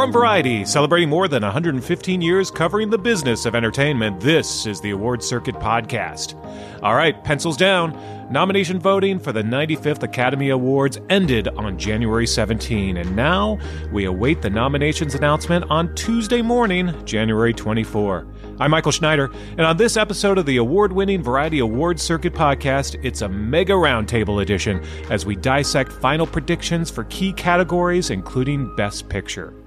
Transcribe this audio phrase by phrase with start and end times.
[0.00, 4.92] From Variety, celebrating more than 115 years covering the business of entertainment, this is the
[4.92, 6.34] Award Circuit Podcast.
[6.82, 7.92] All right, pencils down.
[8.32, 13.58] Nomination voting for the 95th Academy Awards ended on January 17, and now
[13.92, 18.26] we await the nominations announcement on Tuesday morning, January 24.
[18.58, 22.98] I'm Michael Schneider, and on this episode of the award winning Variety Awards Circuit podcast,
[23.04, 29.06] it's a mega roundtable edition as we dissect final predictions for key categories, including Best
[29.10, 29.59] Picture.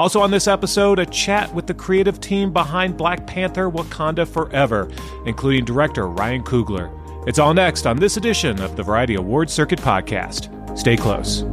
[0.00, 4.90] Also, on this episode, a chat with the creative team behind Black Panther Wakanda Forever,
[5.26, 6.88] including director Ryan Coogler.
[7.28, 10.48] It's all next on this edition of the Variety Award Circuit podcast.
[10.78, 11.44] Stay close.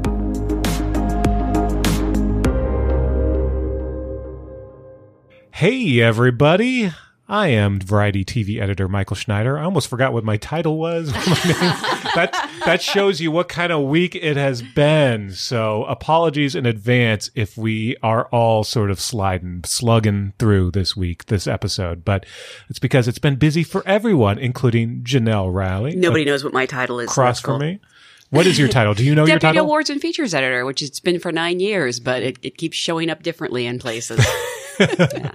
[5.52, 6.94] Hey, everybody.
[7.30, 9.58] I am Variety TV editor Michael Schneider.
[9.58, 11.12] I almost forgot what my title was.
[11.14, 12.32] that
[12.66, 15.34] that shows you what kind of week it has been.
[15.34, 21.26] So apologies in advance if we are all sort of sliding, slugging through this week,
[21.26, 22.06] this episode.
[22.06, 22.26] But
[22.70, 25.98] it's because it's been busy for everyone, including Janelle Riley.
[25.98, 27.10] Nobody knows what my title is.
[27.10, 27.82] Cross for me.
[28.30, 28.94] What is your title?
[28.94, 29.54] Do you know Deputy your title?
[29.54, 32.78] Deputy Awards and Features Editor, which it's been for nine years, but it, it keeps
[32.78, 34.26] showing up differently in places.
[34.80, 35.32] yeah.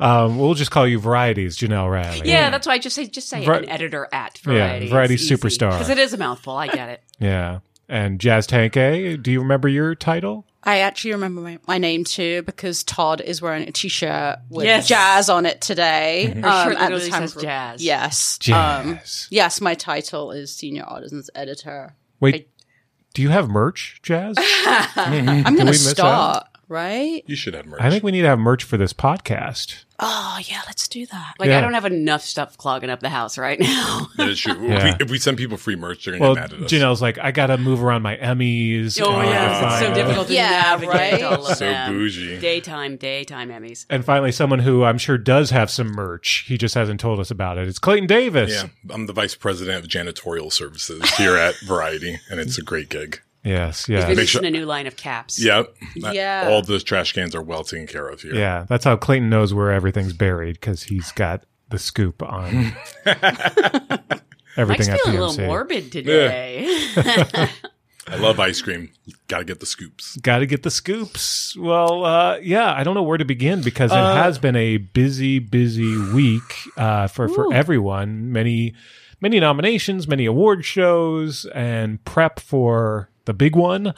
[0.00, 2.28] Um, we'll just call you Varieties, Janelle Riley.
[2.28, 4.88] Yeah, that's why I just say just say Var- an editor at Yeah, Variety.
[4.88, 5.70] Variety superstar.
[5.72, 6.54] Because it is a mouthful.
[6.56, 7.02] I get it.
[7.20, 7.60] Yeah.
[7.88, 10.46] And Jazz Tangcay, do you remember your title?
[10.62, 14.88] I actually remember my, my name too because Todd is wearing a t-shirt with Yes.
[14.88, 16.32] jazz on it today.
[16.42, 17.84] Her shirt literally says of- jazz.
[17.84, 18.38] Yes.
[18.50, 19.28] Um, Jazz.
[19.30, 21.94] yes, my title is Senior Artisans Editor.
[22.20, 22.48] Wait,
[23.12, 24.36] do you have merch, Jazz?
[24.66, 27.22] I'm going we to miss start, right?
[27.26, 27.80] You should have merch.
[27.80, 29.84] I think we need to have merch for this podcast.
[30.00, 31.34] Oh, yeah, let's do that.
[31.38, 31.58] Like Yeah.
[31.58, 34.08] I don't have enough stuff clogging up the house right now.
[34.16, 34.54] that is true.
[34.66, 34.74] Yeah.
[34.74, 36.70] If, we, if we send people free merch, they're gonna Well, get mad at us.
[36.72, 39.00] Janelle's like, I got to move around my Emmys.
[39.00, 41.22] oh and yeah, it's so find- difficult to Yeah, navigate right?
[41.22, 41.92] all of So them.
[41.94, 42.40] bougie.
[42.40, 43.86] Daytime, daytime Emmys.
[43.88, 46.44] And finally, someone who I'm sure does have some merch.
[46.48, 47.68] He just hasn't told us about it.
[47.68, 48.50] It's Clayton Davis.
[48.52, 52.88] Yeah, I'm the vice president of janitorial services here at Variety, and it's a great
[52.88, 53.20] gig.
[53.44, 53.88] Yes.
[53.88, 54.08] Yeah.
[54.08, 55.42] releasing sure- a new line of caps.
[55.42, 55.74] Yep.
[55.96, 56.48] Yeah.
[56.50, 58.34] All those trash cans are well taken care of here.
[58.34, 58.64] Yeah.
[58.68, 62.74] That's how Clayton knows where everything's buried because he's got the scoop on
[63.06, 64.22] Mike's
[64.56, 66.66] everything at feeling a little morbid today.
[68.06, 68.90] I love ice cream.
[69.28, 70.16] Got to get the scoops.
[70.18, 71.56] Got to get the scoops.
[71.56, 74.76] Well, uh, yeah, I don't know where to begin because it Uh, has been a
[74.76, 76.42] busy, busy week
[76.76, 78.30] uh, for for everyone.
[78.30, 78.74] Many,
[79.22, 83.94] many nominations, many award shows, and prep for the big one.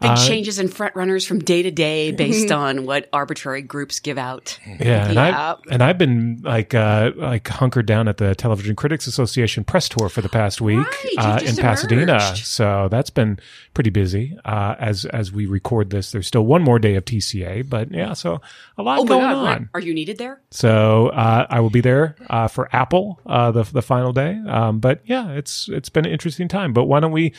[0.00, 4.00] Big Uh, changes in front runners from day to day based on what arbitrary groups
[4.00, 4.58] give out.
[4.80, 9.06] Yeah, and I and I've been like uh, like hunkered down at the Television Critics
[9.06, 12.34] Association press tour for the past week Right, uh, in Pasadena.
[12.34, 13.38] So that's been
[13.72, 14.36] pretty busy.
[14.44, 18.14] Uh, as as we record this, there's still one more day of TCA, but yeah,
[18.14, 18.40] so
[18.76, 19.62] a lot Oh going god, on.
[19.72, 19.80] what?
[19.80, 20.40] are you needed there?
[20.50, 24.40] So uh, I will be there uh, for Apple uh, the the final day.
[24.48, 26.72] Um, but yeah, it's it's been an interesting time.
[26.72, 27.32] But why don't we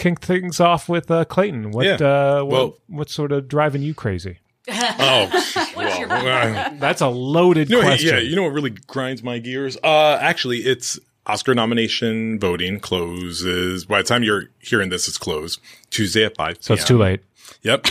[0.00, 1.70] kick things off with uh, Clayton?
[1.70, 1.94] What Yeah.
[1.94, 4.38] uh, what, Well- what's sort of driving you crazy?
[4.68, 8.10] Oh, well, uh, That's a loaded you know, question.
[8.14, 8.18] yeah.
[8.20, 9.76] You know what really grinds my gears?
[9.82, 13.84] Uh, actually, it's Oscar nomination voting closes.
[13.86, 16.58] By the time you're hearing this, it's closed Tuesday at five.
[16.60, 17.20] so it's too late.
[17.62, 17.86] Yep.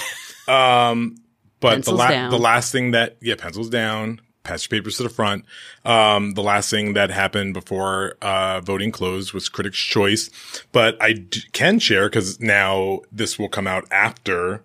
[0.47, 1.17] Um,
[1.59, 2.31] but Pencils the, la- down.
[2.31, 5.45] the last thing that, yeah, pencils down, pass your papers to the front.
[5.85, 10.29] Um, the last thing that happened before, uh, voting closed was Critics' Choice.
[10.71, 14.63] But I d- can share because now this will come out after,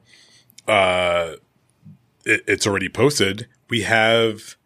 [0.67, 1.35] uh,
[2.25, 3.47] it, it's already posted.
[3.69, 4.56] We have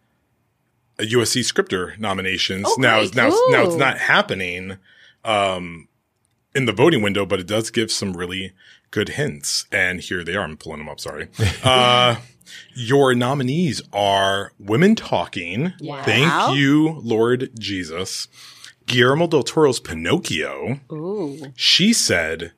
[0.97, 2.65] a USC scripter nominations.
[2.67, 3.15] Oh, now, great.
[3.15, 4.77] now, now it's not happening,
[5.25, 5.87] um,
[6.55, 8.53] in the voting window, but it does give some really
[8.91, 9.65] good hints.
[9.71, 10.43] And here they are.
[10.43, 10.99] I'm pulling them up.
[10.99, 11.27] Sorry.
[11.63, 12.15] uh,
[12.75, 15.73] your nominees are Women Talking.
[15.81, 16.03] Wow.
[16.03, 18.27] Thank you, Lord Jesus.
[18.85, 20.79] Guillermo del Toro's Pinocchio.
[20.91, 21.51] Ooh.
[21.55, 22.53] She said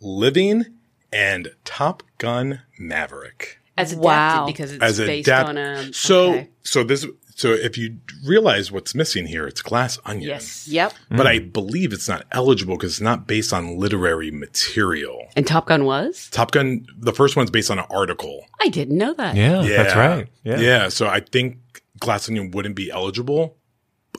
[0.00, 0.64] Living
[1.12, 3.58] and Top Gun Maverick.
[3.76, 4.46] As adapted Wow.
[4.46, 6.48] because it's As a based dap- on a so okay.
[6.62, 10.28] so this so if you realize what's missing here, it's Glass Onion.
[10.28, 10.68] Yes.
[10.68, 10.92] Yep.
[11.10, 11.52] But I mm.
[11.52, 15.28] believe it's not eligible because it's not based on literary material.
[15.36, 16.28] And Top Gun was?
[16.30, 18.46] Top Gun, the first one's based on an article.
[18.60, 19.36] I didn't know that.
[19.36, 20.28] Yeah, that's right.
[20.44, 20.60] Yeah.
[20.60, 20.88] Yeah.
[20.88, 21.58] So I think
[21.98, 23.56] Glass Onion wouldn't be eligible.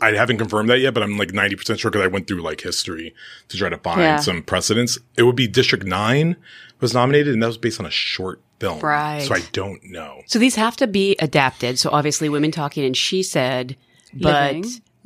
[0.02, 2.62] I haven't confirmed that yet, but I'm like 90% sure because I went through like
[2.62, 3.14] history
[3.50, 4.20] to try to find Yeah.
[4.20, 4.98] some precedents.
[5.18, 6.36] It would be District 9
[6.80, 8.80] was nominated and that was based on a short film.
[8.80, 9.24] Right.
[9.28, 10.22] So I don't know.
[10.28, 11.80] So these have to be adapted.
[11.80, 13.76] So obviously, women talking and she said,
[14.14, 14.66] but Living.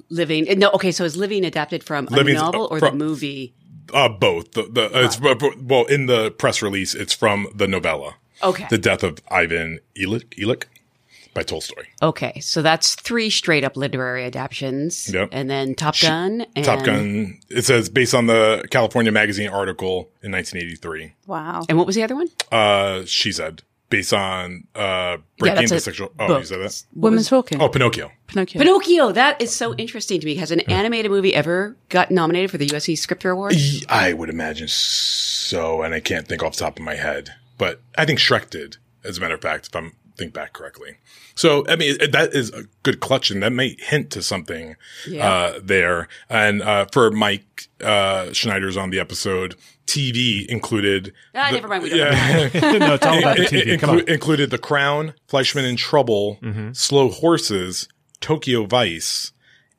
[0.10, 0.60] living.
[0.60, 0.92] No, okay.
[0.92, 3.54] So is living adapted from Living's, a novel uh, or from- the movie?
[3.94, 4.52] Uh, both.
[4.52, 5.18] The, the, uh, it's,
[5.62, 8.16] well, in the press release, it's from the novella.
[8.44, 8.68] Okay.
[8.70, 10.66] The Death of Ivan Ilik, Ilik
[11.38, 11.84] by Tolstoy.
[12.02, 15.14] Okay, so that's three straight up literary adaptations.
[15.14, 15.30] Yep.
[15.32, 16.48] And then Top Gun.
[16.56, 17.40] And Top Gun.
[17.50, 21.14] It says based on the California Magazine article in 1983.
[21.28, 21.64] Wow.
[21.70, 22.30] And what was the other one?
[22.52, 26.12] Uh, she said based on uh breaking that's the sexual.
[26.20, 26.40] Oh, book.
[26.40, 26.84] you said that.
[26.96, 27.62] Women talking.
[27.62, 28.12] Oh, Pinocchio.
[28.26, 28.60] Pinocchio.
[28.60, 29.12] Pinocchio.
[29.12, 30.36] That is so interesting to me.
[30.36, 33.56] Has an animated movie ever got nominated for the USC Scripter Award?
[33.90, 37.80] i would imagine so, and I can't think off the top of my head, but
[37.96, 40.98] I think Shrek did, as a matter of fact, if I'm think back correctly.
[41.36, 44.76] So, I mean, that is a good clutch, and that may hint to something
[45.08, 45.30] Yeah.
[45.32, 46.08] uh, there.
[46.30, 49.56] And uh, for Mike uh, Schneider's on the episode,
[49.86, 51.14] TV included.
[51.36, 51.84] Ah, the- never mind.
[51.84, 52.50] We don't yeah.
[52.78, 53.68] no, it's all about the It- TV.
[53.68, 54.00] it Come on.
[54.00, 56.40] inclu- included The Crown, Fleishman in Trouble,
[56.74, 57.88] Slow Horses,
[58.20, 59.32] Tokyo Vice,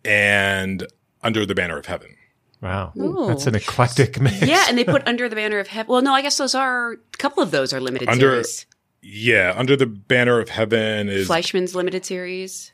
[0.04, 0.86] and
[1.22, 2.14] Under the Banner of Heaven.
[2.60, 2.92] Wow,
[3.28, 4.42] that's an eclectic mix.
[4.42, 5.92] yeah, and they put Under the Banner of Heaven.
[5.92, 8.66] Well, no, I guess those are a couple of those are limited Under- series.
[9.00, 12.72] Yeah, Under the Banner of Heaven is Fleishman's limited series.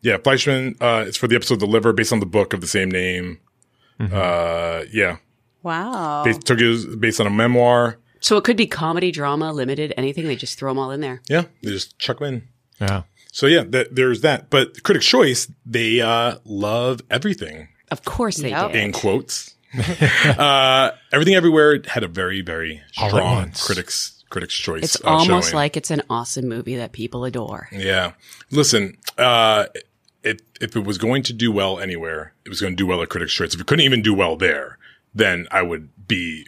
[0.00, 0.76] yeah Fleishman.
[0.80, 3.38] Uh, it's for the episode "The Liver," based on the book of the same name.
[4.00, 5.18] Uh, yeah,
[5.62, 6.24] Wow.
[6.24, 7.98] based, Tokyo is based on a memoir.
[8.18, 10.26] So it could be comedy, drama, limited, anything.
[10.26, 11.22] They just throw them all in there.
[11.28, 12.48] Yeah, they just chuck them in.
[12.80, 13.02] yeah.
[13.30, 14.50] So yeah, th- there's that.
[14.50, 17.68] But Critics' Choice, they uh, love everything.
[17.92, 18.72] Of course they Yep.
[18.72, 18.82] did.
[18.82, 19.54] in quotes.
[20.38, 24.82] uh, everything everywhere had a very, very strong critics critics choice.
[24.82, 25.56] It's uh, almost showing.
[25.56, 27.68] like it's an awesome movie that people adore.
[27.70, 28.12] yeah.
[28.50, 29.66] Listen, uh,
[30.24, 33.02] if if it was going to do well anywhere, it was going to do well
[33.02, 33.54] at critics choice.
[33.54, 34.78] If it couldn't even do well there,
[35.14, 36.46] then I would be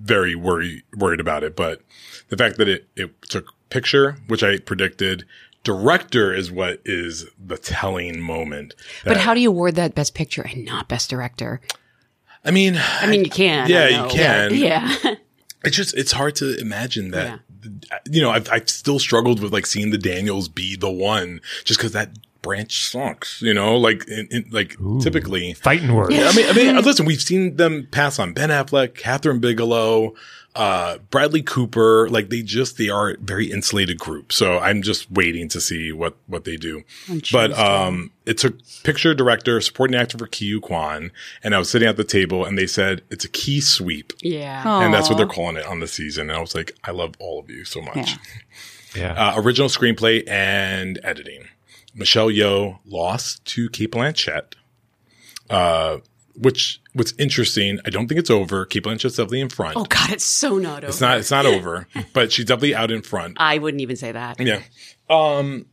[0.00, 1.54] very worried worried about it.
[1.54, 1.82] But
[2.28, 5.24] the fact that it it took picture, which I predicted.
[5.64, 8.76] Director is what is the telling moment.
[9.04, 11.60] But how do you award that Best Picture and not Best Director?
[12.44, 13.68] I mean, I mean, you can.
[13.68, 14.54] Yeah, you can.
[14.54, 15.16] Yeah.
[15.66, 17.40] It's just it's hard to imagine that.
[18.08, 21.80] You know, I've I've still struggled with like seeing the Daniels be the one just
[21.80, 22.10] because that
[22.42, 23.42] branch sucks.
[23.42, 25.54] You know, like in, in, like typically.
[25.54, 26.14] Fighting words.
[26.14, 30.14] I mean, I mean, listen, we've seen them pass on Ben Affleck, Kathryn Bigelow,
[30.56, 32.08] uh, Bradley Cooper.
[32.08, 34.32] Like they just they are a very insulated group.
[34.32, 36.82] So I'm just waiting to see what what they do.
[37.32, 41.12] But um, it took picture, director, supporting actor for Ke Huy Quan,
[41.44, 44.82] and I was sitting at the table, and they said it's a key sweep yeah.
[44.82, 46.30] and that's what they're calling it on the season.
[46.30, 48.12] And I was like, I love all of you so much.
[48.12, 48.16] Yeah.
[48.94, 49.12] Yeah.
[49.12, 51.48] Uh, original screenplay and editing.
[51.94, 54.54] Michelle Yeoh lost to Cate Blanchett,
[55.50, 55.98] uh,
[56.38, 57.78] which what's interesting.
[57.86, 58.64] I don't think it's over.
[58.64, 59.76] Cate Blanchett's definitely in front.
[59.76, 60.88] Oh God, it's so not over.
[60.88, 61.18] It's not.
[61.18, 63.36] It's not over, but she's definitely out in front.
[63.38, 64.40] I wouldn't even say that.
[64.40, 64.62] Yeah.
[65.08, 65.66] Um,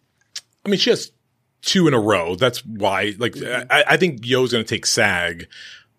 [0.66, 1.12] I mean, she has
[1.62, 2.36] two in a row.
[2.36, 3.14] That's why.
[3.18, 5.48] Like, I, I think Yeoh's going to take SAG,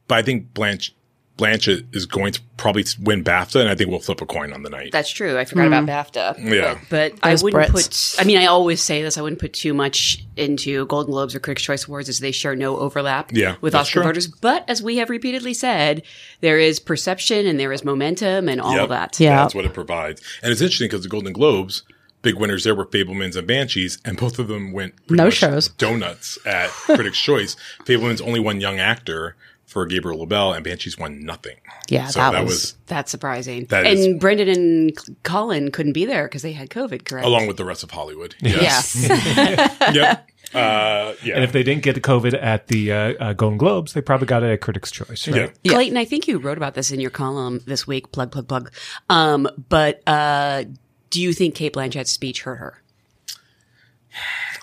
[0.09, 0.95] but I think Blanche
[1.37, 4.63] Blanchett is going to probably win BAFTA, and I think we'll flip a coin on
[4.63, 4.93] the night.
[4.93, 5.37] That's true.
[5.37, 5.91] I forgot about hmm.
[5.91, 6.53] BAFTA.
[6.55, 6.79] Yeah.
[6.89, 8.17] But, but I wouldn't Brits.
[8.17, 11.35] put, I mean, I always say this, I wouldn't put too much into Golden Globes
[11.35, 14.03] or Critics' Choice Awards as they share no overlap Yeah, with that's Oscar true.
[14.05, 14.29] voters.
[14.29, 16.03] But as we have repeatedly said,
[16.41, 18.83] there is perception and there is momentum and all Yep.
[18.85, 19.19] of that.
[19.19, 19.37] Yeah.
[19.39, 20.23] That's what it provides.
[20.43, 21.83] And it's interesting because the Golden Globes,
[22.23, 25.69] big winners there were Fabelmans and Banshees, and both of them went No much shows.
[25.69, 27.57] donuts at Critics' Choice.
[27.85, 29.35] Fabelmans only won Young Actor
[29.75, 31.57] for Gabriel LaBelle, and Banshees won nothing.
[31.89, 33.65] Yeah, so that that, was- was, That's surprising.
[33.67, 37.27] That and is- Brendan and Colin couldn't be there because they had COVID, correct?
[37.27, 38.37] along with the rest of Hollywood.
[38.41, 38.95] Yes.
[39.93, 40.31] yep.
[40.55, 41.35] Uh, yeah.
[41.35, 44.29] And if they didn't get the COVID at the uh, uh, Golden Globes, they probably
[44.29, 45.53] got it at Critics' Choice, right?
[45.65, 45.73] yeah.
[45.73, 48.13] Clayton, I think you wrote about this in your column this week.
[48.13, 48.73] Plug, plug, plug.
[49.11, 50.65] Um, but uh,
[51.11, 52.81] do you think Cate Blanchett's speech hurt her?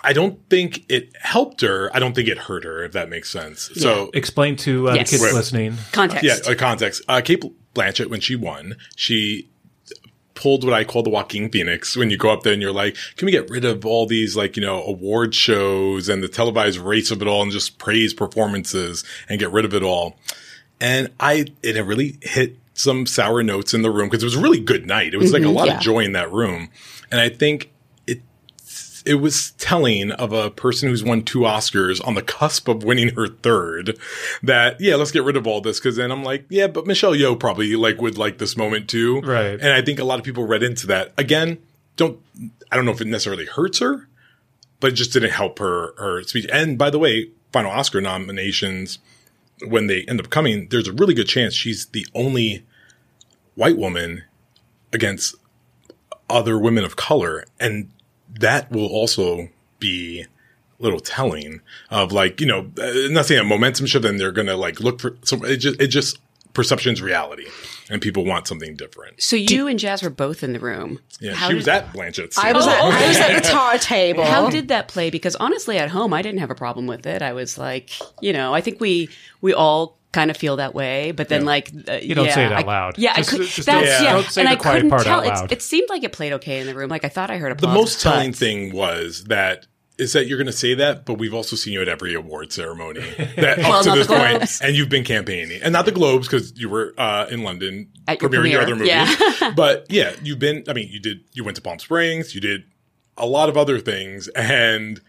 [0.04, 1.90] I don't think it helped her.
[1.94, 3.70] I don't think it hurt her, if that makes sense.
[3.74, 5.10] So Explain to uh, Yes.
[5.10, 5.34] the kids Right.
[5.34, 5.76] listening.
[5.92, 6.24] Context.
[6.24, 7.02] Yeah, uh, context.
[7.08, 7.44] Uh, Cate
[7.74, 9.48] Blanchett, when she won, she
[10.34, 11.96] pulled what I call the Joaquin Phoenix.
[11.96, 14.36] When you go up there and you're like, can we get rid of all these
[14.36, 18.12] like, you know, award shows and the televised race of it all and just praise
[18.12, 20.16] performances and get rid of it all?
[20.80, 24.40] And I, it really hit some sour notes in the room because it was a
[24.40, 25.14] really good night.
[25.14, 25.76] It was like a lot yeah.
[25.76, 26.70] of joy in that room.
[27.10, 27.71] And I think
[29.04, 32.84] it, it was telling of a person who's won two Oscars on the cusp of
[32.84, 33.98] winning her third
[34.42, 35.80] that, yeah, let's get rid of all this.
[35.80, 39.20] Cause then I'm like, yeah, but Michelle Yeoh probably like would like this moment too.
[39.20, 39.60] Right.
[39.60, 41.12] And I think a lot of people read into that.
[41.18, 41.58] Again,
[41.96, 42.18] don't,
[42.70, 44.08] I don't know if it necessarily hurts her,
[44.80, 46.46] but it just didn't help her, her speech.
[46.52, 48.98] And by the way, final Oscar nominations,
[49.66, 52.64] when they end up coming, there's a really good chance she's the only
[53.54, 54.24] white woman
[54.92, 55.34] against
[56.28, 57.44] other women of color.
[57.60, 57.90] And
[58.40, 59.48] that will also
[59.78, 61.60] be a little telling
[61.90, 64.56] of like, you know, uh, nothing not saying a momentum shift and they're going to
[64.56, 66.18] like look for some, it just, it just,
[66.54, 67.46] perception's reality
[67.88, 69.22] and people want something different.
[69.22, 71.00] So you and Jazz were both in the room.
[71.18, 71.32] Yeah.
[71.32, 72.36] How she did- was at Blanchett's.
[72.36, 74.22] I was, Oh, at, I was at the tar table.
[74.24, 75.08] How did that play?
[75.08, 77.22] Because honestly, at home, I didn't have a problem with it.
[77.22, 79.08] I was like, you know, I think we
[79.40, 81.10] we all kind of feel that way.
[81.12, 82.98] But then, like, uh, You don't yeah, say it out I- loud.
[82.98, 83.46] Yeah, Just- I could.
[83.46, 85.20] just that's don't- yeah, don't say and the I quiet couldn't part tell.
[85.20, 86.90] out It's- It seemed like it played okay in the room.
[86.90, 87.54] Like I thought I heard a.
[87.54, 87.74] the applause.
[87.74, 89.66] most telling but- thing was that
[89.98, 92.50] is that you're going to say that, but we've also seen you at every award
[92.50, 93.00] ceremony
[93.36, 94.60] that Well, up to this the point, Globes.
[94.62, 98.20] and you've been campaigning, and not the Globes because you were uh, in London At
[98.20, 99.40] your premiering your other premiere, movies.
[99.40, 99.50] yeah.
[99.56, 100.64] but yeah, you've been.
[100.66, 101.20] I mean, you did.
[101.34, 102.34] You went to Palm Springs.
[102.34, 102.64] You did
[103.18, 105.00] a lot of other things, and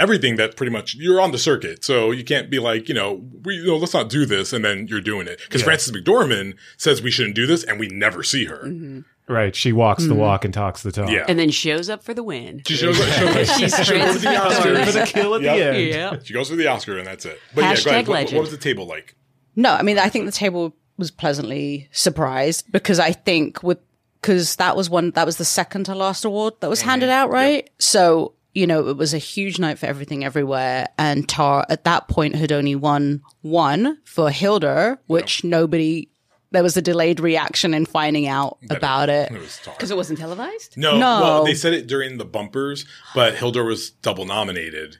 [0.00, 1.84] everything that pretty much you're on the circuit.
[1.84, 4.64] So you can't be like, you know, we you know, let's not do this, and
[4.64, 5.66] then you're doing it because Yeah.
[5.66, 8.64] Frances McDormand says we shouldn't do this, and we never see her.
[8.64, 9.00] Mm-hmm.
[9.32, 9.54] Right.
[9.54, 10.18] She walks the mm-hmm.
[10.18, 11.08] walk and talks the talk.
[11.08, 11.24] Yeah.
[11.28, 12.62] and then shows up for the win.
[12.66, 14.84] She shows, shows, She's she goes for the Oscar.
[14.84, 15.56] For the kill at Yep.
[15.56, 15.88] the end.
[15.88, 16.16] Yeah.
[16.24, 17.38] She goes for the Oscar, and that's it.
[17.54, 18.08] But yeah, Hashtag go ahead.
[18.08, 18.36] What, legend.
[18.36, 19.14] what was the table like?
[19.54, 23.78] No, I mean, I think the table was pleasantly surprised because I think with,
[24.20, 26.90] because that was one, that was the second to last award that was mm-hmm.
[26.90, 27.70] handed out, right?
[27.78, 30.88] So, you know, it was a huge night for everything everywhere.
[30.98, 36.08] And Tar at that point had only won one for Hildur, which nobody,
[36.50, 39.30] there was a delayed reaction in finding out about it.
[39.30, 40.76] It was Because it wasn't televised.
[40.76, 41.20] No, No.
[41.20, 44.96] well, they said it during the bumpers, but Hildur was double nominated.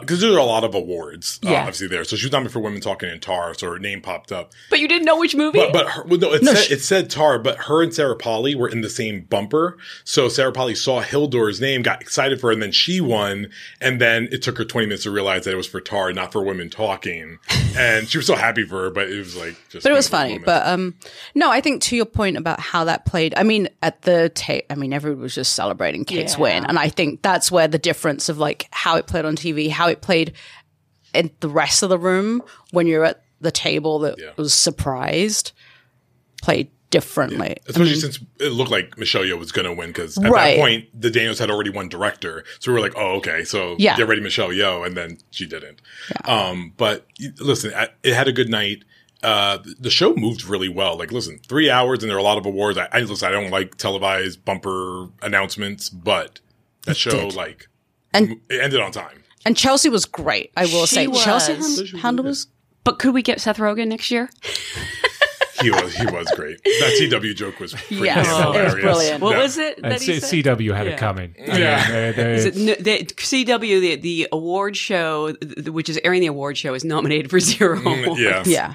[0.00, 1.60] Because there are a lot of awards, uh, Yeah.
[1.60, 2.04] obviously, there.
[2.04, 4.52] So she was nominated for Women Talking in Tar, so her name popped up.
[4.70, 5.58] But you didn't know which movie.
[5.58, 8.54] But, but her, well, no, it, said, it said Tar, but her and Sarah Polley
[8.54, 9.76] were in the same bumper.
[10.04, 13.48] So Sarah Polley saw Hildur's name, got excited for her, and then she won.
[13.80, 16.32] And then it took her 20 minutes to realize that it was for Tar, not
[16.32, 17.38] for Women Talking.
[17.76, 19.84] and she was so happy for her, but it was like just.
[19.84, 20.30] But it was funny.
[20.38, 20.46] moments.
[20.46, 20.94] But um,
[21.34, 23.34] no, I think to your point about how that played.
[23.36, 26.40] I mean, at the tape, I mean, everyone was just celebrating Cate's Yeah.
[26.40, 29.68] win, and I think that's where the difference of like how it played on TV,
[29.76, 30.32] how it played
[31.14, 32.42] in the rest of the room
[32.72, 34.30] when you're at the table that Yeah.
[34.36, 35.52] was surprised,
[36.42, 37.56] played differently.
[37.66, 40.56] Especially since it looked like Michelle Yeoh was going to win because at Right.
[40.56, 43.76] that point the Daniels had already won director, so we were like, "Oh, okay, so
[43.78, 43.96] Yeah.
[43.96, 45.80] get ready, Michelle Yeoh," and then she didn't.
[46.24, 47.06] Um, but
[47.40, 48.84] listen, I- it had a good night.
[49.22, 50.96] Uh, the show moved really well.
[50.96, 52.78] Like, listen, three hours and there are a lot of awards.
[52.78, 56.38] I, I listen, I don't like televised bumper announcements, but
[56.84, 57.34] that show did.
[57.34, 57.68] like
[58.14, 59.24] And- it ended on time.
[59.46, 60.50] And Chelsea was great.
[60.56, 61.90] I will She say, Chelsea was.
[61.90, 62.48] hand- handle was
[62.84, 64.28] But could we get Seth Rogen next year?
[65.62, 66.62] He was he was great.
[66.64, 69.22] That CW joke was pretty Yes, damn it was brilliant.
[69.22, 69.42] What Yeah.
[69.42, 70.44] was it And that he C- said?
[70.44, 70.92] CW had Yeah.
[70.92, 71.34] it coming.
[71.50, 71.76] I Yeah.
[71.82, 75.98] mean, they- they- Is it, no, the, CW, the, the award show, th- which is
[76.04, 77.78] airing the award show, is nominated for zero.
[77.80, 78.42] Mm, yeah.
[78.44, 78.74] yeah.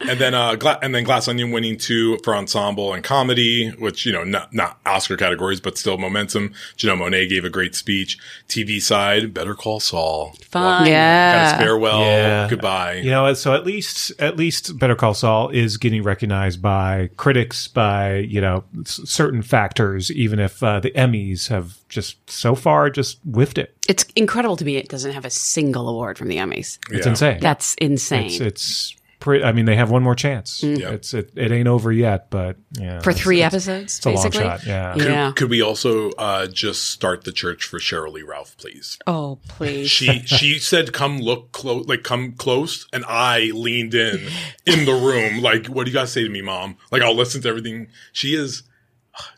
[0.00, 4.06] And then, uh, Gla- and then Glass Onion winning two for ensemble and comedy, which,
[4.06, 6.52] you know, not, not Oscar categories, but still momentum.
[6.78, 8.18] Janelle Monáe gave a great speech.
[8.48, 10.34] TV side, Better Call Saul.
[10.50, 10.86] Fine.
[10.86, 11.50] Yeah.
[11.52, 12.00] Got farewell.
[12.00, 12.48] Yeah.
[12.48, 12.94] Goodbye.
[12.94, 17.68] You know, so at least at least Better Call Saul is getting recognized by critics,
[17.68, 22.88] by you know s- certain factors, even if uh, the Emmys have just so far
[22.90, 23.76] just whiffed it.
[23.88, 26.78] It's incredible to me it doesn't have a single award from the Emmys.
[26.90, 27.38] It's insane.
[27.40, 28.26] That's insane.
[28.26, 28.96] It's it's.
[29.20, 30.62] Pre- I mean, they have one more chance.
[30.62, 30.90] Yeah.
[30.90, 34.16] It's it, it ain't over yet, but yeah, for three it's- episodes, It's a long
[34.16, 34.40] basically.
[34.40, 34.66] shot.
[34.66, 34.92] Yeah.
[34.94, 35.32] Could, Yeah.
[35.36, 38.98] could we also, uh, just start the church for Sheryl Lee Ralph, please?
[39.06, 39.90] Oh, please.
[39.90, 42.86] She, she said, come look close, like come close.
[42.94, 44.26] And I leaned in,
[44.64, 45.42] in the room.
[45.42, 46.76] Like, what do you guys say to me, mom?
[46.90, 47.88] Like, I'll listen to everything.
[48.12, 48.62] She is,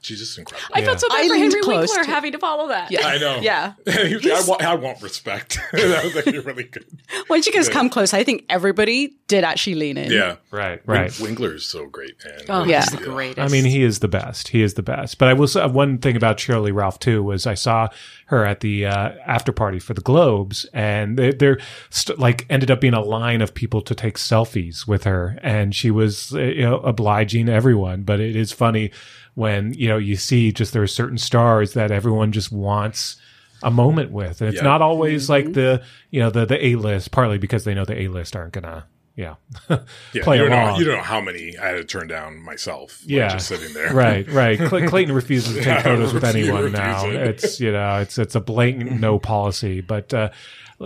[0.00, 0.70] she's just incredible.
[0.74, 2.90] I felt so bad I for leaned Henry Winkler to- having to follow that.
[2.90, 3.06] Yeah.
[3.06, 3.38] I know.
[3.40, 3.74] Yeah.
[3.86, 3.92] He
[4.32, 5.58] I, want, I want respect.
[5.72, 6.84] that was actually really good.
[7.28, 10.10] Once you guys come close, I think everybody did actually lean in.
[10.12, 10.36] Yeah.
[10.50, 10.80] Right.
[10.86, 11.08] Right.
[11.10, 12.40] is so great, man.
[12.48, 12.80] Oh, Yeah.
[12.80, 13.38] he's the greatest.
[13.38, 14.48] I mean, he is the best.
[14.48, 15.18] He is the best.
[15.18, 17.88] But I will say one thing about Sheryl Lee Ralph too was I saw
[18.26, 21.58] her at the uh, after party for the Globes, and they, they're
[21.90, 25.74] st- like ended up being a line of people to take selfies with her, and
[25.74, 28.02] she was uh, you know obliging everyone.
[28.02, 28.90] But it is funny
[29.34, 33.16] when you know you see just there are certain stars that everyone just wants
[33.62, 34.64] a moment with, and it's Yeah.
[34.64, 38.00] not always like the you know the the A list, partly because they know the
[38.02, 39.34] A list aren't gonna yeah,
[39.68, 39.76] Yeah,
[40.22, 40.78] play you don't, know, along.
[40.78, 42.98] you don't know how many I had to turn down myself.
[43.02, 43.92] like, yeah, just sitting there.
[43.92, 44.58] Right, right.
[44.70, 47.04] Cl- Clayton refuses to take Yeah, photos with refuse- anyone now.
[47.04, 47.20] refusing.
[47.28, 49.82] It's you know, it's it's a blatant no policy.
[49.82, 50.30] But uh,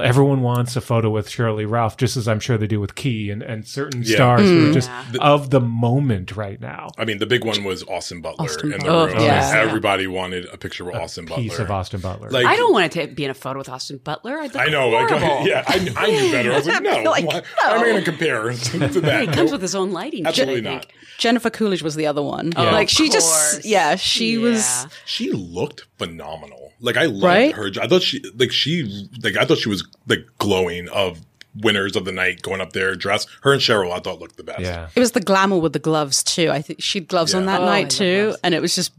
[0.00, 2.94] everyone wants a photo with Sheryl Lee Ralph, just as I'm sure they do with
[2.94, 4.16] Key and and certain Yeah.
[4.16, 4.74] stars who are Mm.
[4.74, 5.20] just Yeah.
[5.20, 6.90] of the moment right now.
[6.98, 9.06] I mean, the big one was Austin Butler Austin in the Butler.
[9.08, 9.16] room.
[9.18, 9.52] Oh, yeah.
[9.56, 11.42] Everybody wanted a picture with Austin Butler.
[11.44, 12.30] Piece of Austin Butler.
[12.30, 14.38] Like, I don't want to be in a photo with Austin Butler.
[14.38, 14.88] I'd look I know.
[14.88, 15.46] Like, horrible.
[15.48, 16.52] yeah, I, I knew better.
[16.52, 17.02] I was like, no.
[17.10, 19.32] Like, why, why am I going to compare to He that?
[19.32, 20.26] comes with his own lighting.
[20.26, 20.86] Absolutely kit, not.
[21.18, 22.52] Jennifer Coolidge was the other one.
[22.56, 23.14] Oh, like of she course.
[23.54, 24.86] just, yeah, she was.
[25.04, 26.65] She looked phenomenal.
[26.80, 27.52] Like I loved Right?
[27.54, 27.70] her.
[27.80, 31.20] I thought she like she like I thought she was like glowing of
[31.62, 33.28] winners of the night going up there dressed.
[33.42, 34.60] Her and Sheryl I thought looked the best.
[34.60, 34.88] yeah.
[34.94, 36.50] It was the glamour with the gloves too.
[36.50, 38.92] I think she had gloves on that Oh, night love too, and it was just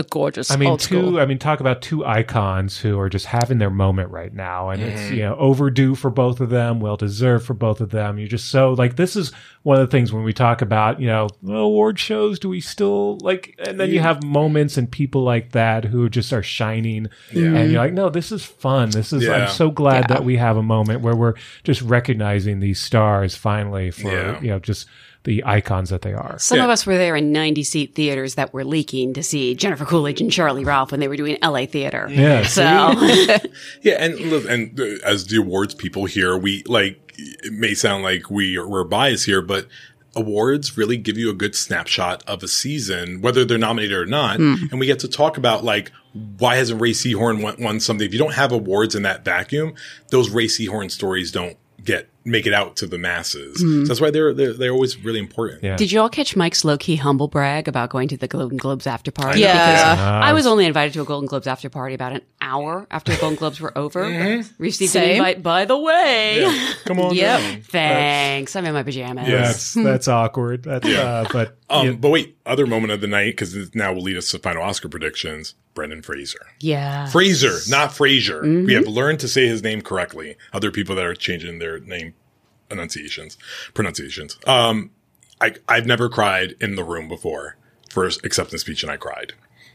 [0.00, 0.50] a gorgeous.
[0.50, 0.98] I mean, old two.
[1.00, 1.20] school.
[1.20, 4.82] I mean, talk about two icons who are just having their moment right now, and
[4.82, 4.90] Mm-hmm.
[4.98, 8.18] it's you know overdue for both of them, well deserved for both of them.
[8.18, 9.30] You're just so like this is
[9.62, 12.38] one of the things when we talk about you know award shows.
[12.38, 13.54] Do we still like?
[13.64, 17.80] And then you have moments and people like that who just are shining, and you're
[17.80, 18.90] like, no, this is fun.
[18.90, 19.22] This is.
[19.24, 19.32] Yeah.
[19.34, 20.14] I'm so glad Yeah.
[20.16, 24.40] that we have a moment where we're just recognizing these stars finally for Yeah.
[24.40, 24.86] you know just
[25.24, 26.38] the icons that they are.
[26.38, 26.64] Some Yeah.
[26.64, 30.20] of us were there in 90 seat theaters that were leaking to see Jennifer Coolidge
[30.20, 32.08] and Sheryl Lee Ralph when they were doing LA theater.
[32.10, 32.62] Yeah, So,
[33.82, 38.30] Yeah, and and uh, as the awards people here, we like it may sound like
[38.30, 39.68] we are, we're biased here, but
[40.16, 44.38] awards really give you a good snapshot of a season, whether they're nominated or not,
[44.40, 45.92] and we get to talk about like
[46.38, 48.04] why hasn't Rhea Seehorn won, won something?
[48.04, 49.74] If you don't have awards in that vacuum,
[50.08, 53.58] those Rhea Seehorn stories don't get make it out to the masses.
[53.60, 55.62] So that's why they're, they're they're always really important.
[55.62, 55.76] Yeah.
[55.76, 58.86] did you all catch Mike's low key humble brag about going to the Golden Globes
[58.86, 59.40] after party?
[59.40, 59.52] Yeah.
[59.52, 60.20] Because Yeah.
[60.20, 63.18] I was only invited to a Golden Globes after party about an hour after the
[63.18, 64.02] Golden Globes were over.
[64.58, 66.44] Received an invite, by the way.
[66.84, 67.40] Come on, Yep.
[67.40, 67.60] down.
[67.62, 68.54] Thanks.
[68.56, 69.28] I'm in my pajamas.
[69.28, 69.42] Yeah.
[69.42, 70.64] That's that's awkward.
[70.64, 71.92] That's uh, but Um, yeah.
[71.92, 74.88] but wait, other moment of the night because now will lead us to final Oscar
[74.88, 75.54] predictions.
[75.72, 76.46] Brendan Fraser.
[76.58, 77.06] Yeah.
[77.06, 78.42] Fraser, not Fraser.
[78.42, 78.66] Mm-hmm.
[78.66, 80.36] We have learned to say his name correctly.
[80.52, 82.12] Other people that are changing their name
[82.70, 83.36] pronunciations,
[83.74, 84.38] pronunciations.
[84.46, 84.90] Um,
[85.40, 87.56] I, I've never cried in the room before
[87.90, 89.32] for acceptance speech and I cried.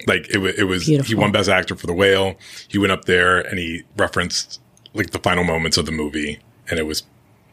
[0.07, 2.35] Like it, wa- it was, he won best actor for the whale.
[2.67, 4.61] He went up there and he referenced
[4.93, 7.03] like the final moments of the movie and it was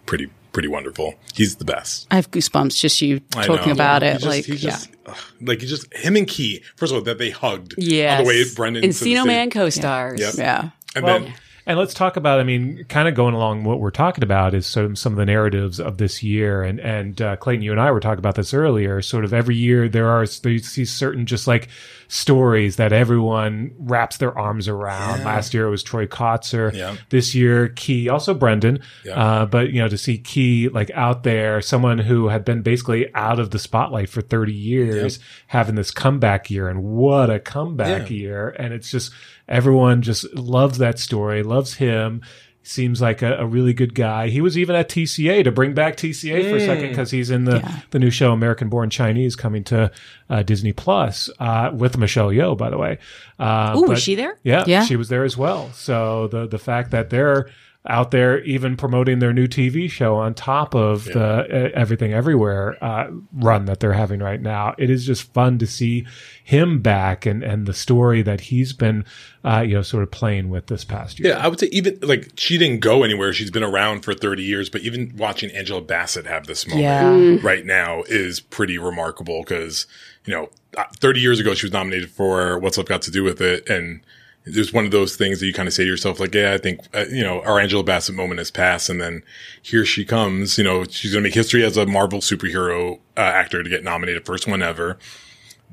[0.06, 1.14] pretty, pretty wonderful.
[1.34, 2.06] He's the best.
[2.10, 4.12] I have goosebumps just you talking about He it.
[4.14, 4.70] just- like, he yeah.
[4.70, 6.62] just, ugh, like he just him and Key.
[6.76, 7.74] First of all, that they hugged.
[7.78, 8.82] Yeah, On the way Brendan.
[8.82, 9.26] to the Encino.
[9.26, 10.20] Man co-stars.
[10.20, 10.34] Yep.
[10.36, 10.70] Yeah.
[10.94, 11.34] And Well, then
[11.66, 12.40] and let's talk about.
[12.40, 15.26] I mean, kind of going along what we're talking about is of some of the
[15.26, 18.52] narratives of this year, and and uh, Clayton, you and I were talking about this
[18.52, 19.00] earlier.
[19.02, 21.68] Sort of every year there are you see certain just like
[22.08, 25.24] stories that everyone wraps their arms around.
[25.24, 26.72] Last year it was Troy Kotsur.
[26.72, 26.96] Yeah.
[27.10, 28.80] This year Key, also Brendan.
[29.04, 29.12] Yeah.
[29.22, 33.12] Uh, but you know to see Key like out there, someone who had been basically
[33.14, 38.10] out of the spotlight for 30 years, having this comeback year, and what a comeback
[38.10, 38.16] Yeah.
[38.16, 38.56] year!
[38.58, 39.12] And it's just
[39.48, 42.22] everyone just loves that story, loves him.
[42.64, 44.28] Seems like a, a really good guy.
[44.28, 47.44] He was even at TCA to bring back TCA for a second because he's in
[47.44, 49.90] the, the new show American Born Chinese coming to
[50.30, 52.98] uh, Disney Plus uh, with Michelle Yeoh, by the way.
[53.38, 54.38] Uh, but- was she there?
[54.44, 54.84] Yeah, Yeah.
[54.84, 55.72] she was there as well.
[55.72, 57.50] So the the fact that they're
[57.88, 62.76] out there even promoting their new TV show on top of the uh, Everything Everywhere
[62.82, 66.06] uh, run that they're having right now, it is just fun to see
[66.44, 69.04] him back and and the story that he's been
[69.44, 71.30] uh, you know sort of playing with this past year.
[71.30, 73.32] Yeah, I would say even like she didn't go anywhere.
[73.32, 77.38] She's been around for 30 years, but even watching Angela Bassett have this moment Yeah.
[77.42, 79.86] right now is pretty remarkable because,
[80.24, 83.24] you know, uh, 30 years ago she was nominated for What's Love Got to Do
[83.24, 83.68] with It.
[83.68, 84.02] And
[84.44, 86.58] there's one of those things that you kind of say to yourself, like, yeah, I
[86.58, 88.90] think, uh, you know, our Angela Bassett moment has passed.
[88.90, 89.22] And then
[89.62, 93.20] here she comes, you know, she's going to make history as a Marvel superhero uh,
[93.20, 94.98] actor to get nominated, first one ever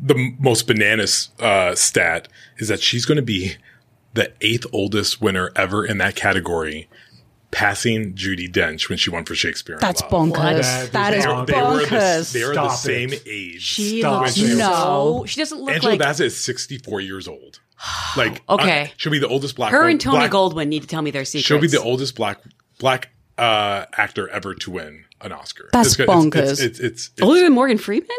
[0.01, 2.27] the m- most bananas uh, stat
[2.58, 3.55] is that she's going to be
[4.13, 6.89] the eighth oldest winner ever in that category,
[7.51, 9.77] passing Judi Dench when she won for Shakespeare.
[9.81, 10.12] That's Love.
[10.12, 10.62] bonkers.
[10.62, 12.31] That That is is bonkers.
[12.31, 13.23] They were the, they are the same it.
[13.25, 13.62] age.
[13.62, 14.57] She Stop looks it.
[14.57, 15.23] so.
[15.27, 17.59] She doesn't look Angela like Bassett is 64 years old.
[18.17, 18.81] Like, Okay.
[18.83, 19.71] uh, she'll be the oldest black.
[19.71, 21.45] her and Tony black, Goldwyn need to tell me their secrets.
[21.47, 22.39] She'll be the oldest black
[22.79, 25.69] black uh, actor ever to win an Oscar.
[25.71, 26.03] That's It's good.
[26.09, 26.51] It's- bonkers.
[26.51, 28.09] It's, it's, it's, it's, older than Morgan Freeman.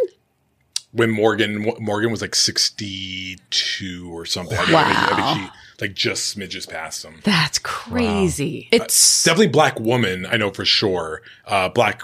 [0.93, 4.57] when Morgan Morgan was like 62 or something.
[4.57, 4.65] Wow.
[4.65, 7.21] I think, I think she like just smidges past him.
[7.25, 8.69] That's crazy.
[8.73, 11.23] It's Definitely black woman, I know for sure.
[11.47, 12.03] Uh, black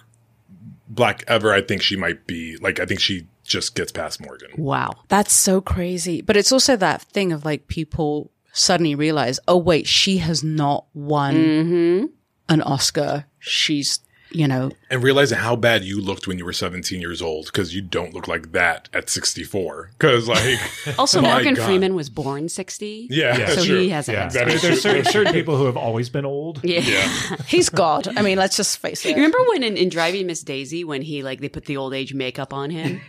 [0.89, 4.51] black ever, I think she might be like I think she just gets past Morgan.
[4.57, 4.91] wow.
[5.09, 6.21] that's so crazy.
[6.21, 10.87] But it's also that thing of like people suddenly realize, oh wait, she has not
[10.95, 12.07] won Mm-hmm.
[12.49, 13.27] an Oscar.
[13.39, 17.47] She's you know, and realizing how bad you looked when you were 17 years old
[17.47, 19.91] because you don't look like that at 64.
[19.99, 20.59] Because like,
[20.99, 21.65] Also, My Morgan God.
[21.67, 23.09] Freeman was born 60.
[23.11, 23.47] yeah, Yeah.
[23.51, 23.79] So sure.
[23.79, 26.61] he has a Yeah, head That there's certain, certain people who have always been old.
[26.65, 26.81] Yeah.
[26.81, 28.09] Yeah, he's God.
[28.17, 29.11] I mean, let's just face it.
[29.11, 31.95] You remember when in, in Driving Miss Daisy when he like they put the old
[31.95, 33.01] age makeup on him?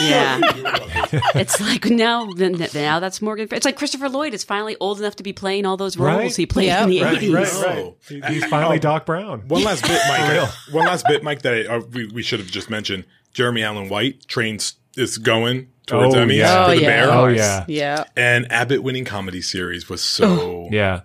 [0.00, 0.40] Yeah,
[1.34, 2.26] it's like now
[2.74, 3.48] now that's Morgan.
[3.52, 6.36] It's like Christopher Lloyd is finally old enough to be playing all those roles Right.
[6.36, 6.84] he played Yeah.
[6.84, 7.32] in the eighties.
[7.34, 7.78] right, right.
[7.78, 7.96] Oh.
[8.08, 9.40] He- He's finally Doc Brown.
[9.48, 10.48] One last bit, Mike.
[10.72, 11.42] one last bit, Mike.
[11.42, 13.04] That I, uh, we, we should have just mentioned.
[13.32, 16.64] Jeremy Allen White trains is going towards Oh, Emmys yeah.
[16.64, 16.86] for Oh, the yeah.
[16.88, 17.10] Bear.
[17.12, 17.64] Oh, yeah.
[17.68, 18.04] Yeah.
[18.16, 21.02] And Abbott winning comedy series was so Yeah.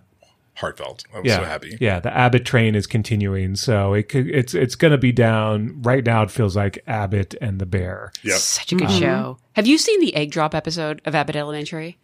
[0.56, 1.04] Heartfelt.
[1.14, 1.38] I was Yeah.
[1.40, 1.78] so happy.
[1.80, 5.82] Yeah, the Abbott train is continuing, so it could, it's it's going to be down
[5.82, 6.24] right now.
[6.24, 8.12] It feels like Abbott and the Bear.
[8.24, 8.38] Yep.
[8.38, 9.38] Such a good show.
[9.54, 11.98] Have you seen the egg drop episode of Abbott Elementary?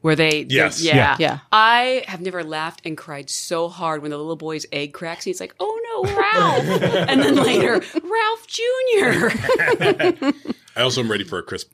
[0.00, 0.80] Where they, they- Yes.
[0.80, 0.94] yeah.
[0.94, 1.16] Yeah.
[1.18, 1.38] Yeah.
[1.50, 5.26] I have never laughed and cried so hard when the little boy's egg cracks.
[5.26, 7.72] And he's like, "Oh no, Ralph!" and then later,
[8.02, 9.30] Ralph Junior.
[10.76, 11.64] I also am ready for a Chris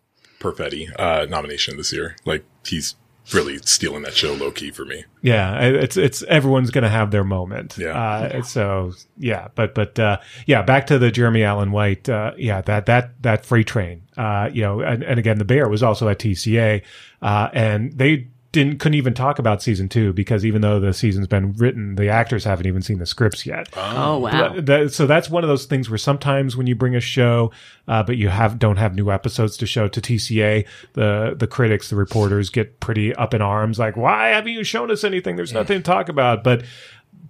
[0.40, 2.16] Perfetti uh, nomination this year.
[2.24, 2.94] Like he's
[3.32, 5.04] really stealing that show low key for me.
[5.22, 7.78] Yeah, it's it's everyone's going to have their moment.
[7.78, 7.98] Yeah.
[7.98, 12.08] Uh, so yeah, but but uh, yeah, back to the Jeremy Allen White.
[12.08, 14.02] Uh, yeah, that that that freight train.
[14.16, 16.82] Uh, you know, and, and again, the Bear was also at TCA,
[17.22, 21.26] uh, and they didn't couldn't even talk about season two because even though the season's
[21.26, 23.68] been written, the actors haven't even seen the scripts yet.
[23.76, 24.54] oh wow.
[24.54, 27.50] That- that- so that's one of those things where sometimes when you bring a show,
[27.86, 30.64] uh, but you have don't have new episodes to show to TCA,
[30.94, 34.90] the the critics, the reporters get pretty up in arms, like, "Why haven't you shown
[34.90, 35.36] us anything?
[35.36, 36.62] There's nothing to talk about." But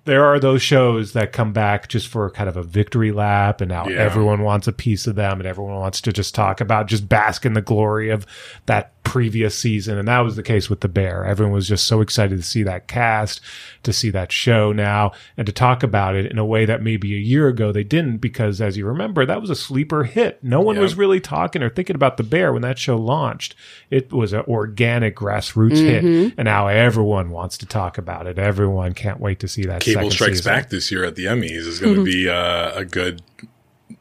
[0.06, 3.70] there are those shows that come back just for kind of a victory lap, and
[3.70, 3.96] now Yeah.
[3.98, 7.46] everyone wants a piece of them, and everyone wants to just talk about, just bask
[7.46, 8.26] in the glory of
[8.66, 9.96] that previous season.
[9.96, 11.24] And that was the case with The Bear.
[11.24, 13.40] Everyone was just so excited to see that cast,
[13.84, 17.14] to see that show now, and to talk about it in a way that maybe
[17.14, 20.42] a year ago they didn't, because as you remember, that was a sleeper hit.
[20.42, 20.82] No one Yeah.
[20.82, 23.54] was really talking or thinking about The Bear when that show launched.
[23.88, 26.02] It was an organic grassroots hit,
[26.36, 28.36] and now everyone wants to talk about it.
[28.36, 29.80] Everyone can't wait to see that.
[29.80, 30.52] Cable Strikes season.
[30.52, 33.22] Back this year at the Emmys is going to be uh, a good,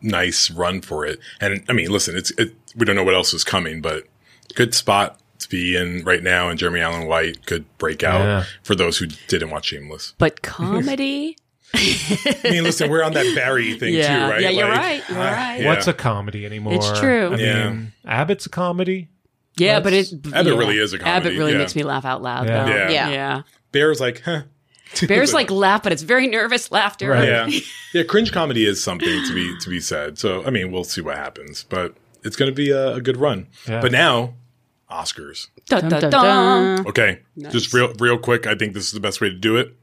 [0.02, 1.20] nice run for it.
[1.40, 4.06] And I mean, listen, it's it, we don't know what else is coming, but
[4.56, 6.50] good spot to be in right now.
[6.50, 8.44] And Jeremy Allen White could break out Yeah.
[8.64, 10.14] for those who didn't watch Shameless.
[10.18, 11.38] but comedy.
[11.76, 14.28] I mean, listen, we're on that Barry thing Yeah.
[14.28, 14.42] too, right?
[14.42, 15.04] Yeah, you're Like, right.
[15.10, 15.58] You're right.
[15.62, 15.68] yeah.
[15.68, 16.74] What's a comedy anymore?
[16.76, 17.34] It's true.
[17.34, 17.70] I Yeah.
[17.70, 19.08] mean, Abbott's a comedy.
[19.58, 20.60] Yeah, but it Abbott yeah.
[20.60, 21.58] really is a comedy, Abbott really yeah.
[21.60, 22.48] makes me laugh out loud.
[22.48, 22.68] Yeah.
[22.68, 22.90] Yeah.
[22.90, 23.10] Yeah.
[23.10, 23.42] yeah.
[23.72, 24.44] Bear's like, huh?
[25.08, 27.10] Bears like laugh, but it's very nervous laughter.
[27.10, 27.28] Right.
[27.28, 27.50] Yeah,
[27.94, 28.04] yeah.
[28.04, 30.20] Cringe comedy is something to be to be said.
[30.20, 33.18] So I mean, we'll see what happens, but it's going to be a, a good
[33.18, 33.48] run.
[33.68, 33.82] Yeah.
[33.82, 34.36] But now,
[34.92, 35.48] Oscars.
[35.68, 36.12] Dun, dun, Dun, dun.
[36.78, 36.88] dun.
[36.88, 37.20] Okay,
[37.50, 38.46] just real real quick.
[38.48, 39.76] I think this is the best way to do it.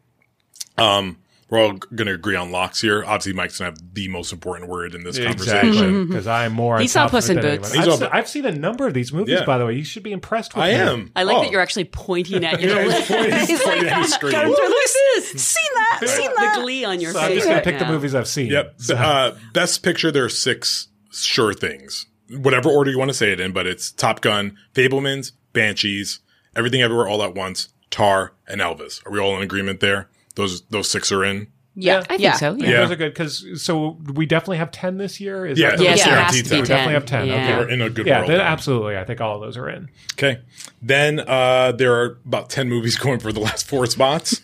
[0.78, 3.02] Um, we're all going to agree on locks here.
[3.04, 6.06] Obviously, Mike's going to have the most important word in this Exactly, conversation.
[6.08, 6.76] because I am more.
[6.76, 7.76] on He saw top Puss in Boots.
[7.76, 9.44] I've, all- se- I've seen a number of these movies, Yeah.
[9.44, 9.74] by the way.
[9.74, 10.74] You should be impressed with I me.
[10.76, 11.10] am.
[11.16, 11.42] I like Oh.
[11.42, 14.32] that you're actually pointing at your Yeah, he's pointing, he's pointing at his screen.
[14.32, 14.70] Look at
[15.16, 15.42] this.
[15.42, 16.00] Seen that?
[16.06, 16.54] Seen that?
[16.54, 18.46] The glee on your So I'm just going to pick the movies I've seen.
[18.52, 18.74] Yep.
[18.78, 20.12] So- Uh, best picture.
[20.12, 22.06] There are six sure things.
[22.30, 26.20] Whatever order you want to say it in, but it's Top Gun, Fabelmans, Banshees,
[26.54, 29.04] Everything Everywhere All at Once, Tar, and Elvis.
[29.06, 30.08] Are we all in agreement there?
[30.36, 31.48] Those those six are in.
[31.76, 32.00] Yeah.
[32.00, 32.32] I think yeah.
[32.34, 32.54] so.
[32.56, 32.80] Yeah, Yeah.
[32.80, 35.46] those are good because so we definitely have ten this year.
[35.46, 36.04] Is Yeah, that the Yes, Yeah.
[36.06, 36.60] guaranteed has ten.
[36.60, 37.34] We definitely have 10, Yeah.
[37.34, 37.56] okay.
[37.58, 38.30] We're in a good yeah, world.
[38.30, 38.96] then absolutely.
[38.98, 39.88] I think all of those are in.
[40.14, 40.40] Okay.
[40.82, 44.40] Then uh, there are about 10 movies going for the last four spots.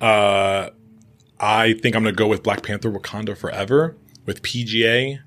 [0.00, 0.70] Uh,
[1.38, 5.20] I think I'm going to go with Black Panther Wakanda Forever with PGA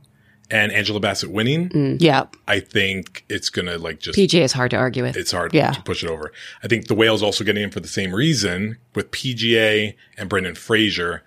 [0.53, 1.69] and Angela Bassett winning.
[1.69, 1.97] Mm.
[1.99, 2.25] Yeah.
[2.47, 4.17] I think it's going to like just.
[4.17, 5.17] PGA is hard to argue with.
[5.17, 5.71] It's hard Yeah.
[5.71, 6.31] to push it over.
[6.63, 10.55] I think the whale's also getting in for the same reason with PGA and Brendan
[10.55, 11.23] Fraser.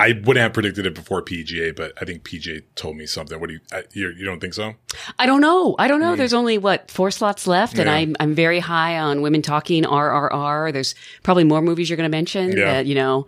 [0.00, 3.38] I wouldn't have predicted it before PGA, but I think PGA told me something.
[3.40, 4.74] What do you, I, you, you don't think so?
[5.18, 5.74] I don't know.
[5.78, 6.12] I don't know.
[6.12, 6.18] Hmm.
[6.18, 10.72] There's only what four slots left, and I'm I'm very high on women talking RRR.
[10.72, 12.64] There's probably more movies you're going to mention Yeah.
[12.74, 13.26] that you know.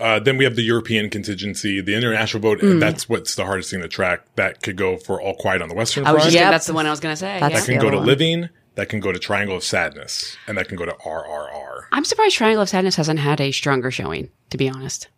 [0.00, 2.62] Uh, then we have the European contingency, the international vote.
[2.62, 4.22] And That's what's the hardest thing to track.
[4.36, 6.32] That could go for All Quiet on the Western I was Front.
[6.32, 6.50] just Yep.
[6.52, 7.38] that's the one I was going to say.
[7.40, 8.06] That's that can go to one.
[8.06, 8.48] Living.
[8.74, 11.84] That can go to Triangle of Sadness, and that can go to RRR.
[11.92, 14.28] I'm surprised Triangle of Sadness hasn't had a stronger showing.
[14.50, 15.08] To be honest,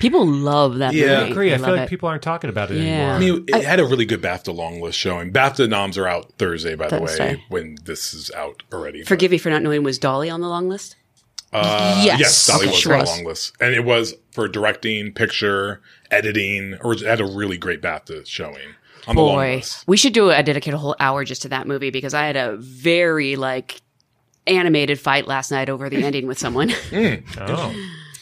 [0.00, 1.02] people love that Yeah.
[1.06, 1.14] movie.
[1.14, 1.48] I I agree.
[1.50, 1.88] They I feel like it.
[1.90, 2.82] people aren't talking about it Yeah.
[2.82, 3.10] anymore.
[3.14, 5.30] I mean, it had a really good BAFTA long list showing.
[5.34, 9.02] BAFTA noms are out Thursday, by the way, when this is out already.
[9.04, 9.82] Forgive me for not knowing.
[9.82, 10.96] Was Dolly on the long list?
[11.52, 12.20] Uh, Yes.
[12.20, 15.80] yes, Dolly Okay, was she on the long list, and it was for directing, picture,
[16.10, 18.74] editing, or it had a really great BAFTA showing
[19.06, 19.84] on the long Boy, list.
[19.86, 22.36] we should do a dedicate a whole hour just to that movie because I had
[22.36, 23.80] a very like
[24.46, 26.70] animated fight last night over the ending with someone.
[27.40, 27.74] Oh,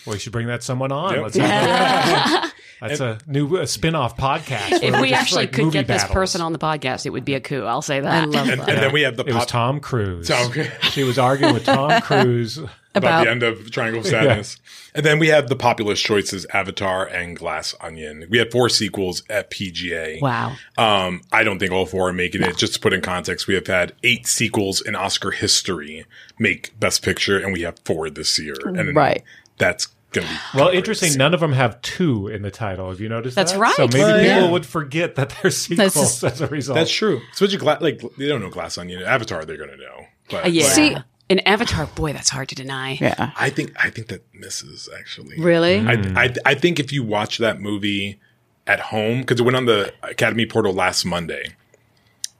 [0.07, 1.15] well, you should bring that someone on.
[1.15, 1.23] Yep.
[1.25, 4.83] Let's have That's a new uh, spin-off podcast.
[4.83, 7.35] If we actually like, could movie get this person on the podcast, it would be
[7.35, 7.65] a coup.
[7.65, 8.23] I'll say that.
[8.23, 8.69] I love and, that.
[8.69, 10.29] and then we have the It was Tom Cruise.
[10.29, 10.69] Tom Cruise.
[10.83, 12.59] She was arguing with Tom Cruise.
[12.59, 14.59] about, About- the end of Triangle of Sadness.
[14.95, 18.27] And then we have the populist choices Avatar and Glass Onion.
[18.31, 20.21] We had four sequels at PGA.
[20.23, 20.55] Wow.
[20.79, 22.57] Um, I don't think all four are making it.
[22.57, 26.07] Just to put in context, we have had eight sequels in Oscar history
[26.39, 28.57] make Best Picture, and we have four this year.
[28.65, 29.23] And Right.
[29.59, 31.17] That's going Well, interesting.
[31.19, 32.89] None of them have two in the title.
[32.91, 33.59] Have you noticed That's that?
[33.61, 33.75] right.
[33.77, 34.51] So maybe Oh, people yeah.
[34.51, 36.77] would forget that they're sequels just- as a result.
[36.77, 37.21] That's true.
[37.33, 39.03] Especially gla- like they don't know Glass Onion.
[39.03, 40.07] Avatar, they're going to know.
[40.31, 40.65] But Uh, yeah.
[40.65, 40.97] like, See-
[41.29, 42.99] An Avatar, boy, that's hard to deny.
[43.01, 43.33] Yeah.
[43.37, 45.41] I think I think that misses actually.
[45.41, 45.81] Really?
[45.81, 48.21] I, I I think if you watch that movie
[48.69, 51.55] at home because it went on the Academy portal last Monday, and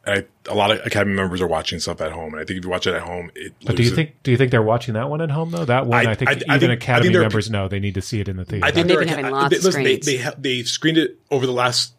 [0.07, 2.65] I, a lot of Academy members are watching stuff at home, and I think if
[2.65, 3.55] you watch it at home, it.
[3.65, 5.65] But do you think do you think they're watching that one at home though?
[5.65, 7.95] That one, I- I, think I- I even think- Academy think members know they need
[7.95, 8.65] to see it in the theater.
[8.65, 10.07] I think They've they're been having uh, lots they, of listen, they screens.
[10.07, 11.95] they have they've screened it over the last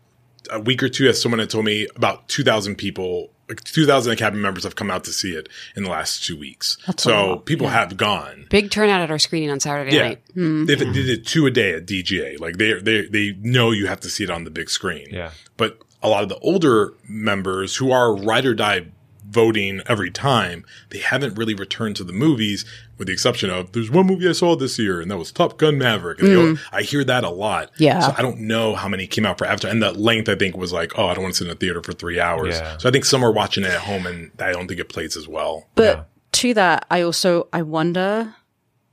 [0.52, 1.08] a week or two.
[1.10, 4.76] As someone had told me, about two thousand people, like two thousand Academy members have
[4.78, 6.78] come out to see it in the last two weeks.
[6.98, 8.46] so people have gone.
[8.50, 10.22] Big turnout at our screening on Saturday Yeah, night.
[10.34, 12.40] they they did two a day at DGA.
[12.40, 15.08] Like they they they know you have to see it on the big screen.
[15.12, 15.32] Yeah.
[15.58, 18.88] but a lot of the older members who are ride or die
[19.30, 22.66] voting every time, they haven't really returned to the movies,
[22.98, 25.58] with the exception of there's one movie I saw this year, and that was Top
[25.58, 26.20] Gun Maverick.
[26.20, 26.60] And they go- mm.
[26.72, 27.72] I hear that a lot.
[27.78, 28.00] Yeah.
[28.00, 30.56] so I don't know how many came out for Avatar, and the length I think
[30.56, 32.56] was like, oh, I don't want to sit in a theater for three hours.
[32.56, 32.78] Yeah.
[32.78, 35.18] So I think some are watching it at home, and I don't think it plays
[35.18, 35.68] as well.
[35.76, 38.34] But to that, I also I wonder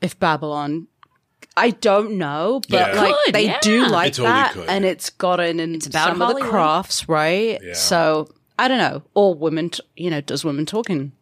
[0.01, 0.89] if Babylon.
[1.57, 3.01] I don't know, but Yeah.
[3.01, 3.59] like Could, they yeah.
[3.63, 4.69] do like It totally that, could.
[4.69, 6.51] and it's gotten in about some of the Hollywood.
[6.51, 7.61] crafts, right?
[7.63, 7.75] Yeah.
[7.75, 9.03] So I don't know.
[9.15, 11.13] Or women, t- you know, does women talking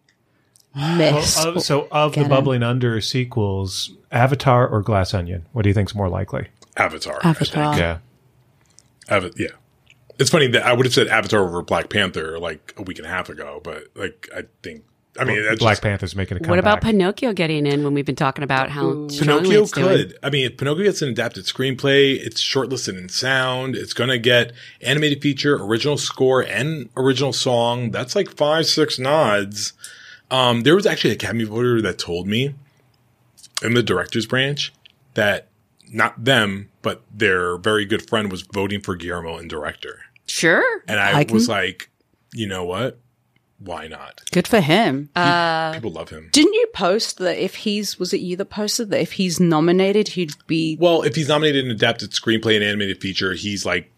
[0.74, 1.36] miss?
[1.36, 2.28] Well, uh, so of the Get it.
[2.30, 6.48] bubbling under sequels, Avatar or Glass Onion, what do you think's more likely?
[6.76, 7.18] Avatar.
[7.22, 7.74] I Avatar.
[7.74, 7.80] think.
[7.80, 7.98] Yeah.
[9.10, 9.48] Ava- yeah.
[10.18, 13.06] It's funny that I would have said Avatar over Black Panther like a week and
[13.06, 14.84] a half ago, but like I think
[15.18, 16.50] I mean that's Black just- Panther's making a comeback.
[16.50, 19.18] What about Pinocchio getting in when we've been talking about how strongly
[19.50, 19.88] Pinocchio it's doing?
[20.08, 20.18] could.
[20.22, 23.76] I mean, if Pinocchio gets an adapted screenplay, it's shortlisted in sound.
[23.76, 27.90] It's going to get animated feature, original score, and original song.
[27.90, 29.74] That's like five, six nods.
[30.30, 32.54] Um, there was actually a Academy voter that told me
[33.62, 34.72] in the director's branch
[35.12, 35.48] that
[35.90, 40.00] not them, but their very good friend was voting for Guillermo in director.
[40.26, 40.82] Sure.
[40.88, 41.90] And I, I can- was like,
[42.32, 42.98] you know what?
[43.64, 44.22] Why not?
[44.32, 45.10] Good for him.
[45.14, 46.28] Uh, People love him.
[46.32, 50.08] Didn't you post that if he's was it you that posted that if he's nominated
[50.08, 53.92] he'd be Well, if he's nominated in adapted screenplay and animated feature, he's like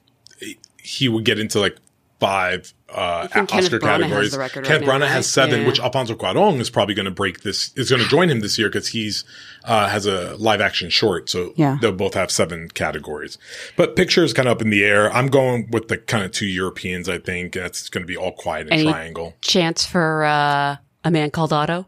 [0.77, 1.77] he would get into like
[2.21, 4.37] five uh, Kenneth Oscar has categories.
[4.37, 5.11] right Kenneth Branagh right?
[5.11, 5.67] has seven, Yeah.
[5.67, 7.73] which Alfonso Cuarón is probably going to break this.
[7.77, 9.25] Is going to join him this year because he's
[9.65, 11.79] uh, has a live action short, so Yeah.
[11.81, 13.39] they'll both have seven categories.
[13.77, 15.13] But picture is kind of up in the air.
[15.13, 17.09] I'm going with the kind of two Europeans.
[17.09, 19.35] I think that's going to be all quiet and Any- triangle.
[19.41, 21.87] Chance for uh, a man called Otto,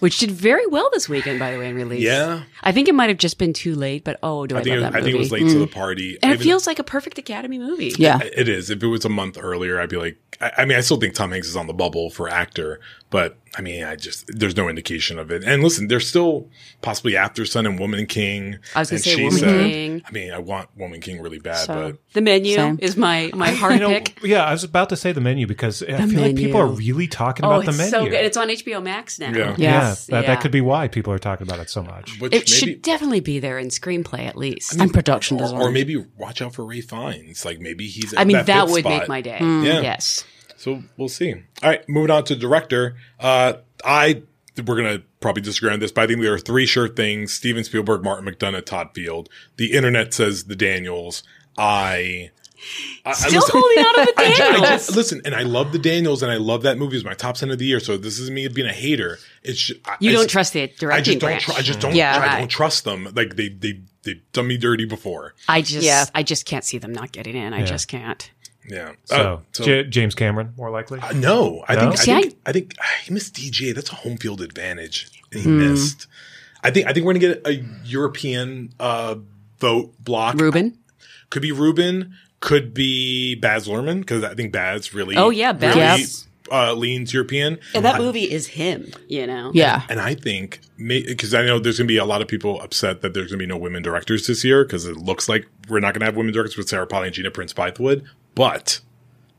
[0.00, 2.02] which did very well this weekend, by the way, in release.
[2.02, 2.42] Yeah.
[2.62, 4.76] I think it might have just been too late, but oh, do I, I think
[4.76, 5.72] love it, that I think it was late to the mm.
[5.72, 6.18] party.
[6.22, 7.92] and it Even- feels like a perfect Academy movie.
[7.98, 8.20] Yeah.
[8.22, 8.70] It is.
[8.70, 11.14] If it was a month earlier, I'd be like, I, I mean, I still think
[11.14, 12.80] Tom Hanks is on the bubble for actor,
[13.10, 15.42] but I mean, I just, there's no indication of it.
[15.42, 16.50] And listen, there's still
[16.82, 18.58] possibly After Sun and Woman King.
[18.74, 19.70] I was gonna say Woman Said.
[19.70, 20.02] King.
[20.06, 22.78] I mean, I want Woman King really bad, So- but The menu Same.
[22.82, 24.18] is my my heart You know, pick.
[24.22, 27.06] yeah, I was about to say the menu because I feel like people are really
[27.08, 27.90] talking Oh, about the it's menu.
[27.90, 28.24] so good.
[28.24, 29.30] It's on HBO Max now.
[29.30, 29.54] Yeah.
[29.56, 30.22] yeah, that, yeah.
[30.22, 32.20] that could be why people are talking about it so much.
[32.20, 34.74] which It maybe, should definitely be there in screenplay at least.
[34.78, 35.60] and production or, design.
[35.62, 37.44] or maybe watch out for Ralph Fiennes.
[37.44, 38.14] Like maybe he's.
[38.16, 38.98] I mean, that, fit would spot.
[39.00, 39.38] make my day.
[39.40, 39.64] Mm.
[39.64, 39.80] Yeah.
[39.80, 40.24] Yes.
[40.56, 41.32] So we'll see.
[41.62, 42.96] All right, moving on to director.
[43.20, 44.22] Uh, I
[44.66, 47.62] we're gonna probably disagree on this, but I think there are three sure things: Steven
[47.64, 49.28] Spielberg, Martin McDonagh, Todd Field.
[49.56, 51.22] The internet says the Daniels.
[51.58, 52.30] I.
[53.04, 54.68] I I Still listen- holding out on the I I Daniels.
[54.68, 56.94] just- listen, and I love the Daniels, and I love that movie.
[56.94, 57.80] It was my top ten of the year.
[57.80, 59.18] So this is me being a hater.
[59.42, 61.40] It's ju- I- You I don't just- trust the I directing just don't.
[61.40, 61.94] Tr- I just don't.
[61.94, 62.18] Yeah.
[62.18, 63.08] I don't trust them.
[63.14, 65.34] Like they they they've done me dirty before.
[65.48, 66.06] I just, Yeah.
[66.14, 67.52] I just can't see them not getting in.
[67.52, 68.30] I just can't.
[68.68, 68.92] Yeah.
[69.04, 70.98] So, Uh, J- James Cameron, more likely.
[71.00, 71.80] Uh, no, I No?
[71.82, 73.72] think See, I I- think I think ah, he missed DGA.
[73.74, 75.08] That's a home field advantage.
[75.32, 75.58] He Hmm.
[75.72, 76.06] missed.
[76.64, 79.16] I think I think we're gonna get a European uh,
[79.60, 80.34] vote block.
[80.40, 80.78] Ruben.
[81.30, 82.14] could be Ruben.
[82.40, 85.16] Could be Baz Luhrmann because I think Baz really.
[85.16, 85.74] Oh, yeah, Baz.
[85.74, 86.08] really, Yep.
[86.52, 87.58] uh, leans European.
[87.74, 89.50] And that movie is him, you know?
[89.54, 89.82] yeah.
[89.88, 93.00] And I think, because I know there's going to be a lot of people upset
[93.02, 95.80] that there's going to be no women directors this year because it looks like we're
[95.80, 98.04] not going to have women directors with Sarah Polley and Gina Prince Bythewood.
[98.36, 98.78] But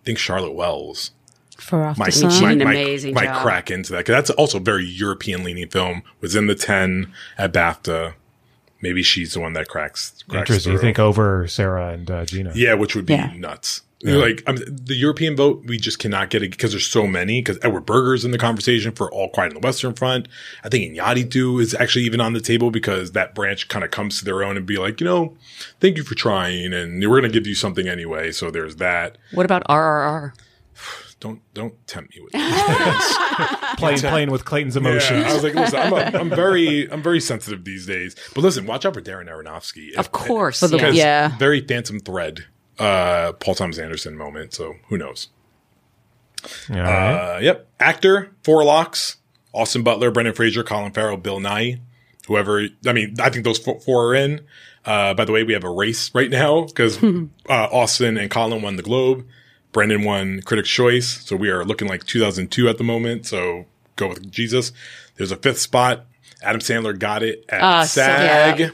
[0.01, 1.11] I think Charlotte Wells
[1.57, 2.29] For after might, sun.
[2.31, 3.41] she might, did an amazing might job.
[3.43, 6.03] crack into that because that's also a very European leaning film.
[6.19, 8.13] Was in the ten at BAFTA.
[8.81, 10.23] maybe she's the one that cracks.
[10.27, 10.73] cracks Interesting.
[10.73, 12.51] You think over Sarah and uh, Gina?
[12.55, 13.33] Yeah, which would be Yeah.
[13.37, 13.81] nuts.
[14.15, 17.39] Like I mean, the European vote, we just cannot get it because there's so many.
[17.39, 20.27] Because Edward Berger's in the conversation for All Quiet on the Western Front.
[20.63, 23.91] I think Iñárritu too is actually even on the table because that branch kind of
[23.91, 25.35] comes to their own and be like, you know,
[25.79, 28.31] thank you for trying, and we're going to give you something anyway.
[28.31, 29.17] So there's that.
[29.33, 30.33] What about RRR?
[31.19, 32.31] Don't don't tempt me with.
[33.77, 35.19] Playing, playing with Clayton's emotions.
[35.25, 38.15] Yeah, I was like, listen, I'm, a, I'm very, I'm very sensitive these days.
[38.35, 39.95] But listen, watch out for Darren Aronofsky.
[39.95, 40.61] Of course.
[40.71, 40.91] Yeah.
[40.91, 41.37] Yeah.
[41.37, 42.45] very Phantom Thread,
[42.79, 44.53] uh, Paul Thomas Anderson moment.
[44.53, 45.29] So who knows?
[46.69, 47.35] All right.
[47.35, 47.67] Uh, yep.
[47.79, 49.17] Actor, four locks,
[49.53, 51.79] Austin Butler, Brendan Fraser, Colin Farrell, Bill Nighy,
[52.27, 52.67] whoever.
[52.85, 54.41] I mean, I think those four, four are in.
[54.85, 58.61] Uh, by the way, we have a race right now because uh, Austin and Colin
[58.61, 59.25] won the Globe.
[59.73, 61.25] Brendan won Critics' Choice.
[61.25, 63.25] So we are looking like 2002 at the moment.
[63.25, 64.71] So go with Jesus.
[65.17, 66.05] There's a fifth spot.
[66.41, 68.59] Adam Sandler got it at Ah, so- SAG.
[68.59, 68.69] yeah.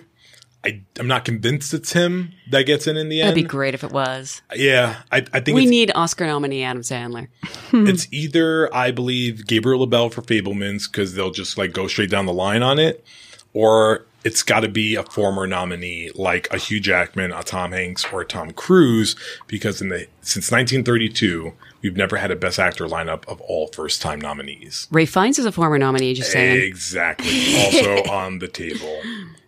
[0.65, 3.31] I, I'm not convinced it's him that gets in in the end.
[3.31, 4.41] That'd be great if it was.
[4.55, 7.27] Yeah, I, I think We it's, need Oscar nominee Adam Sandler.
[7.73, 12.25] it's either I believe Gabriel LaBelle for Fabelmans because they'll just like go straight down
[12.25, 13.05] the line on it,
[13.53, 18.05] or it's got to be a former nominee like a Hugh Jackman, a Tom Hanks,
[18.11, 22.87] or a Tom Cruise because in the since 1932 we've never had a Best Actor
[22.87, 24.87] lineup of all first time nominees.
[24.91, 26.61] Ralph Fiennes is a former nominee, just saying.
[26.61, 29.01] Exactly, also on the table.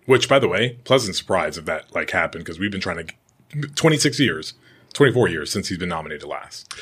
[0.05, 3.67] Which, by the way, pleasant surprise if that like happened because we've been trying to
[3.75, 4.53] 26 years,
[4.93, 6.73] 24 years since he's been nominated last.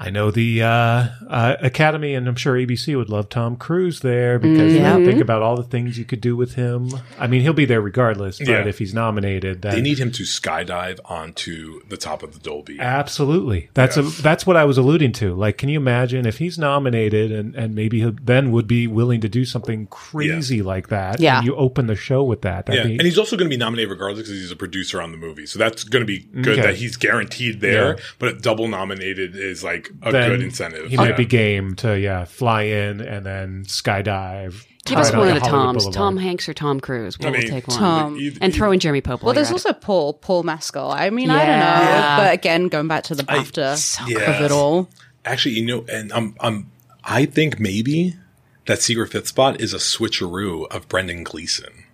[0.00, 4.38] I know the uh, uh, Academy, and I'm sure ABC would love Tom Cruise there
[4.38, 5.04] because Mm-hmm.
[5.04, 6.90] they think about all the things you could do with him.
[7.18, 8.64] I mean, he'll be there regardless, but Yeah.
[8.64, 12.78] if he's nominated, that They need him to skydive onto the top of the Dolby.
[12.78, 13.70] Absolutely.
[13.74, 15.34] That's a that's what I was alluding to.
[15.34, 19.20] Like, can you imagine if he's nominated and, and maybe he then would be willing
[19.22, 21.18] to do something crazy like that?
[21.20, 21.38] Yeah.
[21.38, 22.66] And you open the show with that.
[22.66, 25.02] That'd Yeah, be- and he's also going to be nominated regardless because he's a producer
[25.02, 25.46] on the movie.
[25.46, 26.62] So that's going to be good Okay.
[26.62, 27.96] that he's guaranteed there.
[27.96, 28.02] Yeah.
[28.20, 30.88] But double nominated is like a then good incentive.
[30.90, 31.16] He might Yeah.
[31.16, 34.64] be game to yeah fly in and then skydive.
[34.84, 35.94] Give us one of the Toms, Boulevard.
[35.94, 37.18] Tom Hanks or Tom Cruise.
[37.18, 37.78] We'll, I mean, we'll take one.
[37.78, 38.16] Tom.
[38.18, 39.22] Either- and throw in Jeremy Pope.
[39.22, 40.90] Well, there's also Paul Paul Mescal.
[40.90, 42.16] I mean, I don't Yeah.
[42.16, 44.18] know, but again, going back to the BAFTA Yeah.
[44.38, 44.88] of it all.
[45.26, 46.70] Actually, you know, and I'm, I'm,
[47.04, 48.16] I think maybe
[48.64, 51.84] that secret fifth spot is a switcheroo of Brendan Gleeson.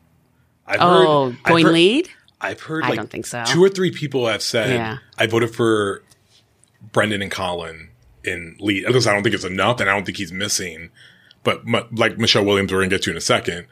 [0.66, 2.09] I've Oh, I've heard- lead?
[2.40, 3.42] I've heard I don't think so.
[3.44, 4.98] two or three people have said Yeah.
[5.18, 6.03] I voted for
[6.94, 7.90] Brendan and Colin
[8.24, 8.87] in lead.
[8.87, 10.88] At least I don't think it's enough, and I don't think he's missing.
[11.42, 13.66] But mu- like Michelle Williams, we're gonna get to in a second.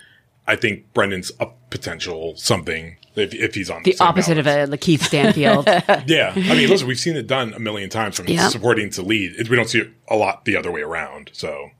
[0.46, 4.74] I think Brendan's a potential something if, if he's on The same opposite of ballot.
[4.74, 5.66] a Keith Stanfield.
[6.06, 8.48] Yeah, I mean, listen, we've seen it done a million times from Yeah.
[8.48, 9.48] supporting to lead.
[9.48, 11.30] We don't see it a lot the other way around.
[11.32, 11.70] So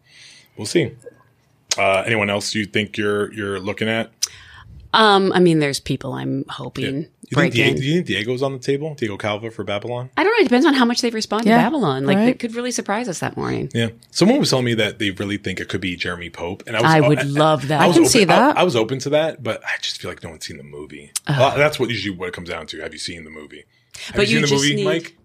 [0.57, 0.93] we'll see.
[1.77, 4.13] Uh, anyone else you think you're you're looking at?
[4.95, 7.77] um, I mean, there's people I'm hoping You think, Diego, in.
[7.77, 8.95] do you think Diego's on the table?
[8.95, 10.11] Diego Calva for Babylon?
[10.17, 10.41] I don't know.
[10.41, 12.05] It depends on how much they've responded Yeah, to Babylon.
[12.07, 12.29] Like, right.
[12.29, 13.71] it could really surprise us that morning.
[13.75, 13.89] Yeah.
[14.11, 16.81] Someone was telling me that they really think it could be Jeremy Pope, and I
[16.83, 17.81] was I would love that.
[17.81, 18.57] I, I can open, see that.
[18.57, 20.63] I, I was open to that, but I just feel like no one's seen the
[20.63, 21.11] movie.
[21.29, 22.81] Well, that's what usually what it comes down to.
[22.81, 23.65] Have you seen the movie?
[24.07, 25.17] Have But you you seen the just movie, need- Mike?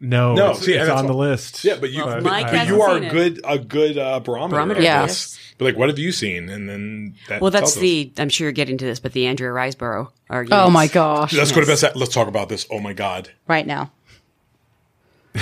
[0.00, 1.64] No, No, it's, see, it's and that's on the list.
[1.64, 4.56] Yeah, but you, Well, but, but you are a good a good uh, barometer.
[4.56, 5.06] Barometer, of yeah.
[5.06, 5.38] this.
[5.58, 6.48] But like, what have you seen?
[6.48, 7.80] And then that Well, that's tells us.
[7.82, 8.12] the.
[8.18, 10.62] I'm sure you're getting to this, but the Andrea Riseborough argument.
[10.62, 11.32] Oh my gosh!
[11.32, 11.84] Let's go to best.
[11.94, 12.66] Let's talk about this.
[12.70, 13.92] Oh my god, Right now,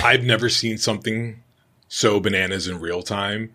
[0.03, 1.41] I've never seen something
[1.87, 3.51] so bananas in real time.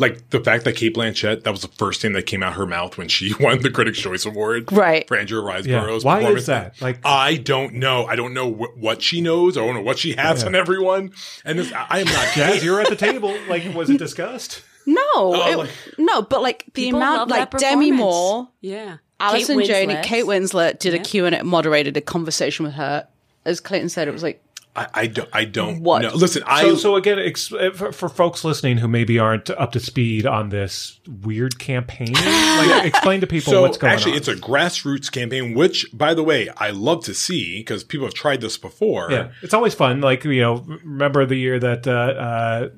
[0.00, 2.66] Like the fact that Cate Blanchett, that was the first thing that came out her
[2.66, 5.08] mouth when she won the Critics' Choice Award, Right.
[5.08, 5.82] For Andrea Yeah.
[5.82, 6.42] Riseborough's Why performance.
[6.42, 6.80] is that?
[6.80, 8.06] Like, I don't know.
[8.06, 9.56] I don't know wh- what she knows.
[9.58, 11.10] I don't know what she has on everyone.
[11.44, 12.28] And this, I I am not.
[12.34, 13.36] Jazz, you're at the table.
[13.48, 14.62] Like, was it discussed?
[14.88, 17.92] No, it- no, but like the amount, like Demi.
[17.92, 18.98] Moore, Yeah.
[19.20, 21.02] Alison Kate Janney, Kate Winslet did a Yeah.
[21.02, 23.06] Q and it moderated a conversation with her.
[23.44, 24.42] As Clayton said, it was like
[24.78, 25.28] I, I don't.
[25.32, 25.80] I don't.
[25.82, 26.02] What?
[26.02, 26.14] know.
[26.14, 26.62] Listen, I.
[26.62, 30.24] So, so again, ex- uh, for, for folks listening who maybe aren't up to speed
[30.24, 34.18] on this weird campaign, like, explain to people so what's going actually, on.
[34.18, 38.06] Actually, it's a grassroots campaign, which, by the way, I love to see because people
[38.06, 39.10] have tried this before.
[39.10, 40.00] Yeah, it's always fun.
[40.00, 42.68] Like you know, remember the year that uh, uh,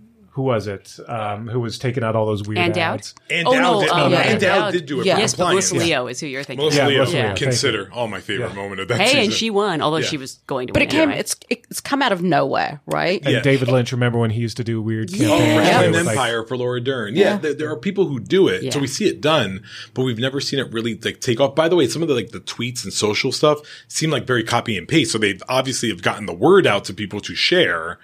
[0.40, 0.98] who was it?
[1.06, 2.94] Um, who was taking out all those weird Ann Dowd?
[3.00, 3.14] ads?
[3.28, 5.06] And Oh, Dow no, did, um, no, yeah, and Dow Dowd- did do it.
[5.06, 5.18] yeah.
[5.18, 5.48] Yes, but.
[5.50, 6.62] Melissa Leo is who you're thinking.
[6.64, 8.54] Melissa Yeah, Leo, Melissa Leo, consider all my favorite Yeah.
[8.54, 9.20] moment of that Hey, season.
[9.20, 10.06] and she won, although Yeah.
[10.06, 10.88] she was going to But win.
[10.88, 11.00] it came.
[11.02, 11.18] anyway.
[11.20, 13.20] It's it's come out of nowhere, right?
[13.26, 15.58] And David Lynch, remember when he used to do weird Oh, campaigns?
[15.58, 17.14] Wrestling It was like- Empire for Laura Dern.
[17.16, 19.62] Yeah, There, there are people who do it, so we see it done,
[19.94, 21.54] but we've never seen it really like take off.
[21.54, 24.42] By the way, some of the like the tweets and social stuff seem like very
[24.44, 25.12] copy and paste.
[25.12, 27.98] So they obviously have gotten the word out to people to share.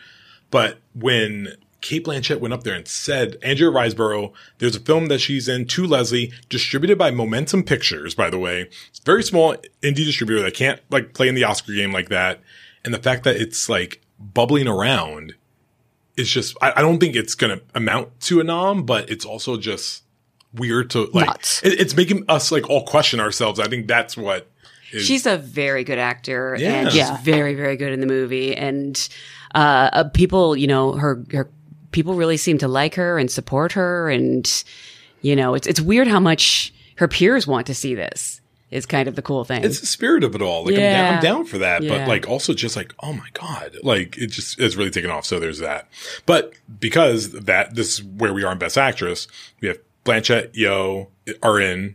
[0.50, 1.54] But when
[1.86, 5.66] Cate Blanchett went up there and said, Andrea Riseborough, there's a film that she's in,
[5.66, 8.62] To Leslie, distributed by Momentum Pictures, by the way.
[8.88, 12.08] It's a very small indie distributor that can't like play in the Oscar game like
[12.08, 12.40] that.
[12.84, 15.34] And the fact that it's like bubbling around
[16.16, 19.24] is just, I, I don't think it's going to amount to a nom, but it's
[19.24, 20.02] also just
[20.52, 21.28] weird to like,
[21.62, 23.60] it, it's making us like all question ourselves.
[23.60, 24.50] I think that's what
[24.92, 25.04] is.
[25.06, 26.72] She's a very good actor, Yeah.
[26.72, 27.16] and she's Yeah.
[27.22, 28.56] very, very good in the movie.
[28.56, 29.08] And
[29.54, 31.48] uh, uh, people, you know, her her
[31.92, 34.10] people really seem to like her and support her.
[34.10, 34.64] And
[35.22, 38.40] you know, it's it's weird how much her peers want to see this.
[38.72, 39.62] Is kind of the cool thing.
[39.62, 40.64] it's the spirit of it all.
[40.64, 43.76] Like I'm, down, I'm down for that, but like also just like oh my god,
[43.84, 45.24] like it just is really taken off.
[45.24, 45.88] So there's that.
[46.26, 49.28] But because that this is where we are in Best Actress,
[49.60, 51.06] we have Blanchett, Yeoh
[51.44, 51.94] are in,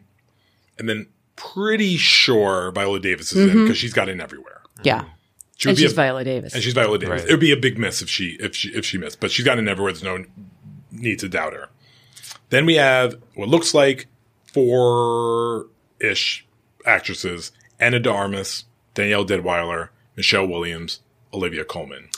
[0.79, 3.63] and then pretty sure Viola Davis is in mm-hmm.
[3.63, 4.61] because she's got in everywhere.
[4.83, 5.03] Yeah.
[5.61, 6.53] She would and be she's a- Viola Davis.
[6.55, 7.21] and she's Viola Davis.
[7.21, 7.29] Right.
[7.29, 9.45] It would be a big miss if she if she if she missed, but she's
[9.45, 9.93] got in everywhere.
[9.93, 10.25] There's no
[10.91, 11.69] need to doubt her.
[12.49, 14.07] Then we have what looks like
[14.51, 15.67] four
[15.99, 16.45] ish
[16.85, 20.99] actresses: Ana de Armas, Danielle Deadwyler, Michelle Williams,
[21.31, 22.09] Olivia Colman.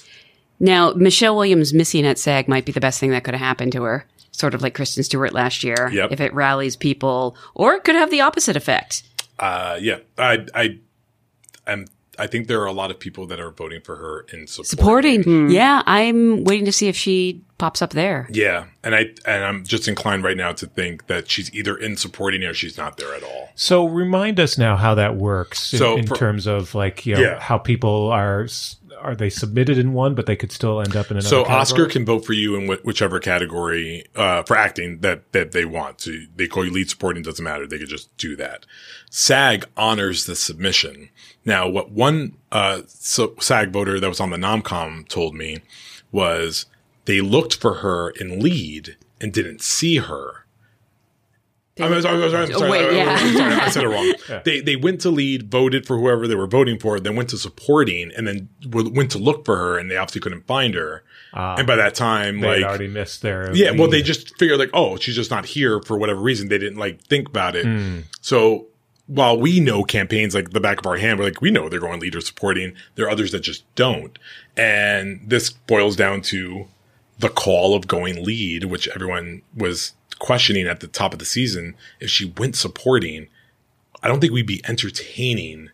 [0.60, 3.74] now, Michelle Williams missing at SAG might be the best thing that could have happened
[3.74, 4.06] to her.
[4.32, 5.90] Sort of like Kristen Stewart last year.
[5.92, 6.12] Yep.
[6.14, 9.04] If it rallies people, or it could have the opposite effect.
[9.38, 10.80] Uh, yeah, I I
[11.68, 11.86] am.
[12.20, 14.68] I think there are a lot of people that are voting for her in support.
[14.68, 15.50] Supporting.
[15.50, 18.28] Yeah, I'm waiting to see if she pops up there.
[18.32, 21.98] Yeah, and I and I'm just inclined right now to think that she's either in
[21.98, 23.50] supporting or she's not there at all.
[23.56, 27.16] So remind us now how that works in, So in for- terms of like you
[27.16, 27.40] know, Yeah.
[27.40, 28.48] how people are
[29.02, 31.28] are they submitted in one, but they could still end up in another.
[31.28, 31.60] So category?
[31.62, 35.66] Oscar can vote for you in wh- whichever category uh, for acting that that they
[35.66, 36.00] want.
[36.02, 37.68] So they call you lead supporting doesn't matter.
[37.68, 38.66] They could just do that.
[39.10, 41.10] SAG honors the submission.
[41.46, 45.60] Now, what one uh, so SAG voter that was on the nomcom told me
[46.12, 46.66] was
[47.06, 50.46] they looked for her in lead and didn't see her.
[51.80, 53.18] I'm sorry, I'm sorry, sorry, Wait, yeah.
[53.34, 54.14] sorry, I said it wrong.
[54.46, 57.38] They they went to lead, voted for whoever they were voting for, then went to
[57.38, 61.04] supporting, and then w- went to look for her, and they obviously couldn't find her.
[61.34, 64.70] and by that time, they like already missed their yeah, well, they just figured like,
[64.74, 66.48] oh, she's just not here for whatever reason.
[66.48, 67.66] They didn't like think about it.
[68.22, 68.68] So
[69.08, 71.80] while we know campaigns like the back of our hand, we're like, we know they're
[71.80, 72.74] going leader supporting.
[72.96, 74.18] There are others that just don't.
[74.56, 76.68] And this boils down to
[77.20, 81.76] the call of going lead, which everyone was questioning at the top of the season.
[82.00, 83.28] If she went supporting,
[84.02, 85.70] I don't think we'd be entertaining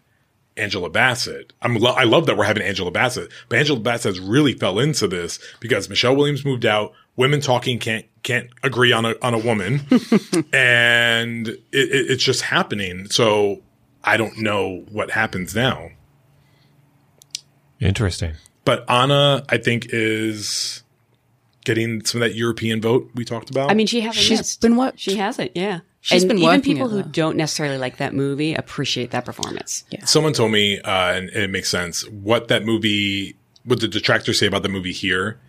[0.58, 1.54] Angela Bassett.
[1.62, 4.80] I'm lo- I love that we're having Angela Bassett, but Angela Bassett has really fell
[4.80, 6.94] into this because Michelle Williams moved out.
[7.20, 9.82] Women talking can't can't agree on a on a woman,
[10.54, 13.10] and it, it, it's just happening.
[13.10, 13.62] So
[14.06, 15.90] I don't know what happens now.
[17.82, 18.36] interesting.
[18.64, 20.84] But Anna, I think, is
[21.66, 23.70] getting some of that European vote we talked about.
[23.70, 24.62] I mean, she hasn't She's missed.
[24.62, 24.98] been what?
[24.98, 25.82] She hasn't, yeah.
[26.02, 29.84] She's and been even people it, who don't necessarily like that movie appreciate that performance.
[29.90, 30.06] Yeah.
[30.06, 34.46] Someone told me, uh, and it makes sense, what that movie, what the detractors say
[34.46, 35.40] about the movie here,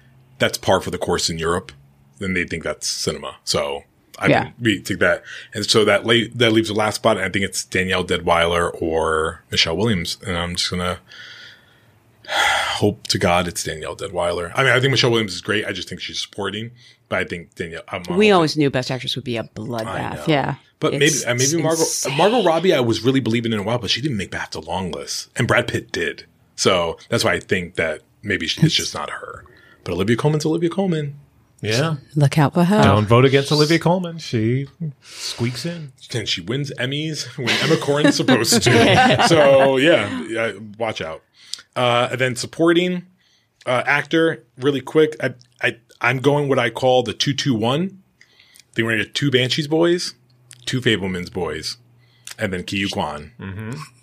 [0.40, 1.70] that's par for the course in Europe.
[2.18, 3.36] Then they think that's cinema.
[3.44, 3.84] So
[4.18, 4.42] I Yeah.
[4.44, 5.22] think we take that.
[5.54, 7.16] And so that late, that leaves the last spot.
[7.16, 10.18] And I think it's Danielle Deadwyler or Michelle Williams.
[10.26, 10.98] And I'm just going to
[12.26, 14.52] hope to God it's Danielle Deadwyler.
[14.54, 15.64] I mean, I think Michelle Williams is great.
[15.66, 16.70] I just think she's supporting,
[17.08, 20.26] but I think Danielle, I'm We hoping- always knew Best Actress would be a bloodbath.
[20.28, 20.56] Yeah.
[20.78, 22.16] But maybe It's uh, maybe Margot insane.
[22.16, 24.90] Margot Robbie I was really believing in a while, but she didn't make BAFTA long
[24.92, 26.24] list, and Brad Pitt did.
[26.56, 29.44] So that's why I think that maybe she- it's just not her.
[29.90, 31.18] But Olivia Colman's Olivia Colman.
[31.60, 31.96] Yeah.
[32.14, 32.80] Look out for her.
[32.80, 34.18] Don't vote against Olivia Colman.
[34.18, 34.68] She
[35.02, 35.92] squeaks in.
[36.14, 39.24] And she wins Emmys when Emma Corrin's supposed to.
[39.28, 41.24] so yeah, yeah, watch out.
[41.74, 43.04] Uh, and then supporting
[43.66, 45.16] uh, actor, really quick.
[45.20, 48.00] I, I I'm going what I call the two two one.
[48.20, 50.14] I think we're gonna two Banshees boys,
[50.66, 51.78] two Fabelmans boys,
[52.40, 53.32] and then Ke Huy Quan.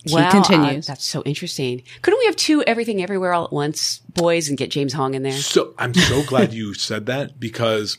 [0.08, 0.88] Wow, continues.
[0.88, 1.84] uh, that's so interesting.
[2.02, 5.24] Couldn't we have two Everything Everywhere All at Once boys and get James Hong in
[5.24, 5.32] there?
[5.34, 7.98] So I'm so glad you said that because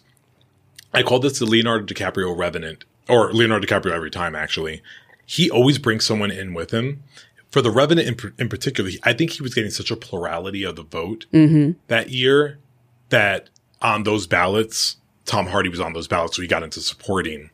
[0.95, 4.34] I call this the Leonardo DiCaprio Revenant or Leonardo DiCaprio every time.
[4.34, 4.82] Actually,
[5.26, 7.03] he always brings someone in with him.
[7.51, 10.76] For the Revenant in, in particular, I think he was getting such a plurality of
[10.76, 11.26] the vote
[11.89, 12.59] that year
[13.09, 13.49] that
[13.80, 17.51] on those ballots, Tom Hardy was on those ballots, so he got into supporting.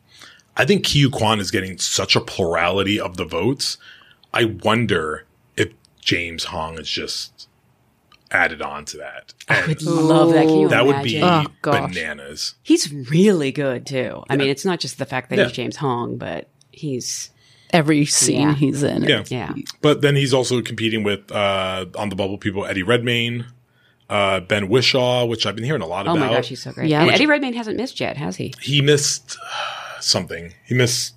[0.56, 3.76] I think Ke Huy Quan is getting such a plurality of the votes.
[4.32, 5.26] I wonder
[5.56, 7.48] if James Hong is just
[8.30, 9.32] added on to that.
[9.48, 10.46] I would love that.
[10.46, 11.20] Can you that would be?
[11.22, 12.54] Oh, bananas.
[12.62, 14.22] He's really good too.
[14.28, 15.44] I mean, it's not just the fact that Yeah.
[15.44, 17.30] he's James Hong, but he's
[17.70, 18.54] Every scene Yeah.
[18.54, 19.02] he's in.
[19.02, 19.24] Yeah.
[19.28, 19.52] yeah.
[19.80, 23.46] But then he's also competing with uh on the bubble people Eddie Redmayne,
[24.08, 26.24] Uh, Ben Whishaw, which I've been hearing a lot Oh about.
[26.24, 26.88] Oh my gosh, he's so great.
[26.88, 26.98] Yeah.
[26.98, 28.52] and Which- Eddie Redmayne hasn't missed yet, has he?
[28.60, 30.54] he missed uh, something.
[30.64, 31.14] He missed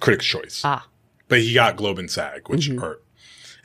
[0.00, 0.62] Critics' Choice.
[0.64, 0.86] Ah.
[1.28, 2.78] But he got Globe and SAG, which Mm-hmm.
[2.80, 3.04] hurt.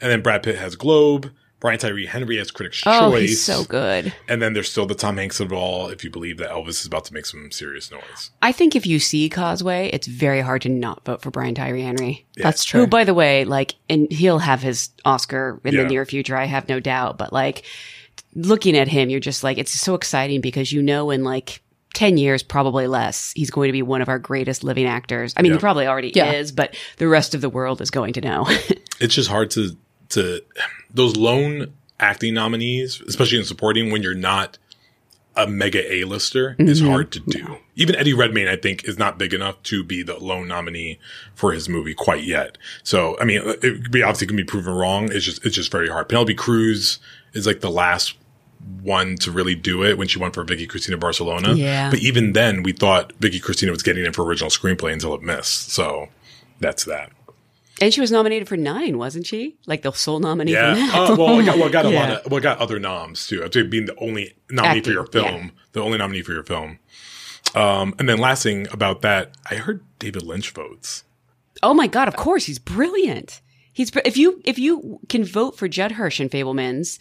[0.01, 1.31] And then Brad Pitt has Globe.
[1.61, 3.29] Brian Tyree Henry has Critics' Oh, Choice.
[3.29, 4.13] he's so good.
[4.27, 6.81] And then there's still the Tom Hanks of it all, if you believe that Elvis
[6.81, 8.29] is about to make some serious noise.
[8.41, 11.81] I think if you see Causeway, it's very hard to not vote for Brian Tyree
[11.81, 12.27] Henry.
[12.35, 12.81] That's true.
[12.81, 15.83] Who, by the way, like, and he'll have his Oscar in Yeah.
[15.83, 16.35] the near future.
[16.35, 17.17] I have no doubt.
[17.17, 17.63] But like,
[18.35, 21.61] looking at him, you're just like, it's so exciting because you know, in like
[21.95, 25.33] 10 years, probably less, he's going to be one of our greatest living actors.
[25.35, 26.33] I mean, he probably already Yeah.
[26.33, 28.47] is, but the rest of the world is going to know.
[29.01, 29.75] It's just hard to,
[30.09, 30.41] to,
[30.93, 34.57] those lone acting nominees, especially in supporting when you're not
[35.35, 36.89] a mega A-lister, is Mm-hmm.
[36.91, 37.57] hard to do.
[37.75, 40.97] Even Eddie Redmayne, I think, is not big enough to be the lone nominee
[41.33, 42.57] for his movie quite yet.
[42.83, 45.11] So, I mean, it could be obviously can be proven wrong.
[45.11, 46.07] It's just, it's just very hard.
[46.07, 46.99] Penelope Cruz
[47.33, 48.15] is like the last
[48.81, 51.53] one to really do it when she won for Vicky Cristina Barcelona.
[51.53, 51.89] Yeah.
[51.89, 55.21] But even then, we thought Vicky Cristina was getting in for original screenplay until it
[55.21, 55.71] missed.
[55.71, 56.07] So
[56.59, 57.11] that's that.
[57.81, 59.57] and she was nominated for nine, wasn't she?
[59.65, 60.75] Like the sole nominee Yeah.
[61.05, 61.13] for.
[61.13, 63.43] Uh, well, I got, well, got a lot of, well, got other noms too.
[63.43, 66.79] I'd being the only nominee for your film, the only nominee for your film.
[67.53, 71.03] Um, and then last thing about that, I heard David Lynch votes.
[71.63, 72.07] Oh my god!
[72.07, 73.41] Of course, he's brilliant.
[73.71, 76.99] He's if you if you can vote for Judd Hirsch in Fabelmans,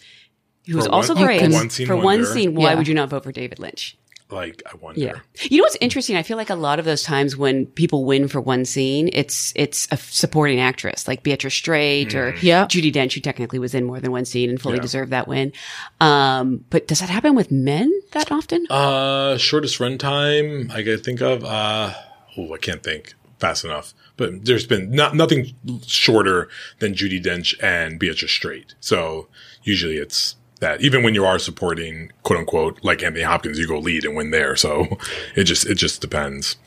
[0.65, 2.75] who's was also one- great for one scene for one scene, why Yeah.
[2.75, 3.97] would you not vote for David Lynch?
[4.31, 4.99] Like, I wonder.
[4.99, 5.13] Yeah,
[5.51, 6.15] you know what's interesting?
[6.17, 9.53] I feel like a lot of those times when people win for one scene, it's
[9.55, 12.65] it's a supporting actress like Beatrice Straight or Yeah.
[12.65, 14.81] Judi Dench, who technically was in more than one scene and fully Yeah.
[14.81, 15.53] deserved that win.
[16.01, 18.65] Um, but does that happen with men that often?
[18.69, 21.43] Uh, shortest runtime I could think of.
[21.43, 21.93] Uh,
[22.35, 23.93] oh, I can't think fast enough.
[24.17, 25.53] But there's been not nothing
[25.85, 26.49] shorter
[26.79, 28.73] than Judi Dench and Beatrice Straight.
[28.79, 29.27] So
[29.63, 30.35] usually it's
[30.65, 30.81] that.
[30.81, 34.31] Even when you are supporting, quote unquote, like Anthony Hopkins, you go lead and win
[34.31, 34.55] there.
[34.55, 34.97] So
[35.35, 36.57] it just it just depends.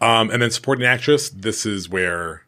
[0.00, 1.28] Um, and then supporting actress.
[1.30, 2.44] This is where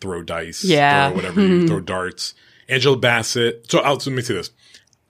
[0.00, 1.08] throw dice, Yeah.
[1.08, 2.34] throw whatever you throw darts.
[2.68, 3.70] Angela Bassett.
[3.70, 4.50] So, I'll, let me say this.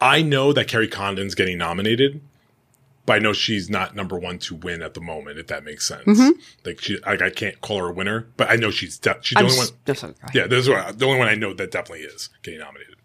[0.00, 2.20] I know that Kerry Condon's getting nominated
[3.06, 5.86] but I know she's not number one to win at the moment, if that makes
[5.86, 6.20] sense.
[6.64, 9.36] Like she, like I can't call her a winner, but I know she's de- she's
[9.36, 9.94] the I'm only one.
[9.94, 10.14] sorry.
[10.34, 12.95] Yeah, this is what, the only one I know that definitely is getting nominated.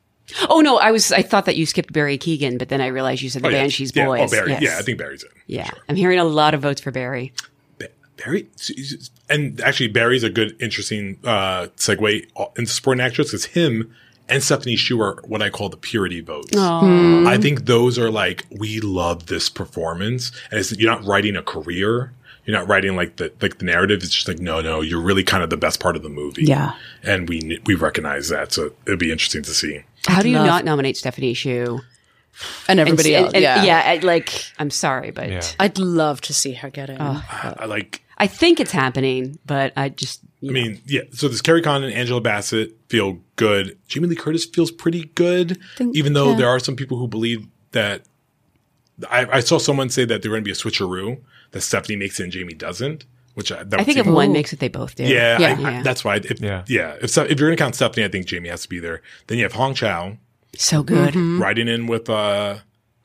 [0.49, 3.21] Oh no, I was I thought that you skipped Barry Keoghan, but then I realized
[3.21, 3.61] you said the Oh, yeah.
[3.61, 4.05] Banshees yeah.
[4.05, 4.21] Boys.
[4.21, 4.51] Oh, Barry.
[4.51, 4.61] Yes.
[4.61, 5.29] Yeah, I think Barry's in.
[5.47, 5.79] Yeah, sure.
[5.89, 7.33] I'm hearing a lot of votes for Barry.
[7.77, 8.47] Ba- Barry,
[9.29, 12.27] and actually Barry's a good, interesting uh segue
[12.57, 13.93] into supporting actress because him
[14.29, 16.55] and Stephanie Hsu are what I call the purity votes.
[16.55, 21.41] I think those are like we love this performance, and it's, you're not writing a
[21.41, 22.13] career.
[22.45, 24.01] You're not writing like the like the narrative.
[24.03, 24.81] It's just like no, no.
[24.81, 26.43] You're really kind of the best part of the movie.
[26.43, 26.73] Yeah.
[27.03, 28.51] and we we recognize that.
[28.51, 29.83] So it'd be interesting to see.
[30.07, 31.79] How do you love- not nominate Stephanie Hsu?
[32.67, 33.33] and everybody And- else.
[33.35, 33.63] and- yeah.
[33.63, 33.83] yeah.
[33.85, 35.41] I- Like, I'm sorry, but Yeah.
[35.59, 36.97] I'd love to see her get in.
[36.99, 37.23] Oh.
[37.59, 38.01] I like.
[38.17, 39.37] I think it's happening.
[39.45, 41.01] But I just, I mean, yeah.
[41.11, 43.77] So this Kerry Con and Angela Bassett feel good.
[43.87, 45.59] Jamie Lee Curtis feels pretty good,
[45.93, 48.03] even though there are some people who believe that.
[49.09, 51.19] I, I saw someone say that they're going to be a switcheroo
[51.51, 54.31] that Stephanie makes it and Jamie doesn't, which I, that I think if seem- one
[54.33, 55.03] makes it, they both do.
[55.03, 55.47] Yeah, Yeah.
[55.47, 55.81] I, I, Yeah.
[55.83, 56.15] that's why.
[56.17, 56.63] If, Yeah.
[56.67, 58.79] yeah, If so- if you're going to count Stephanie, I think Jamie has to be
[58.79, 59.01] there.
[59.27, 60.17] Then you have Hong Chau
[60.57, 61.15] so good.
[61.15, 62.57] riding in with uh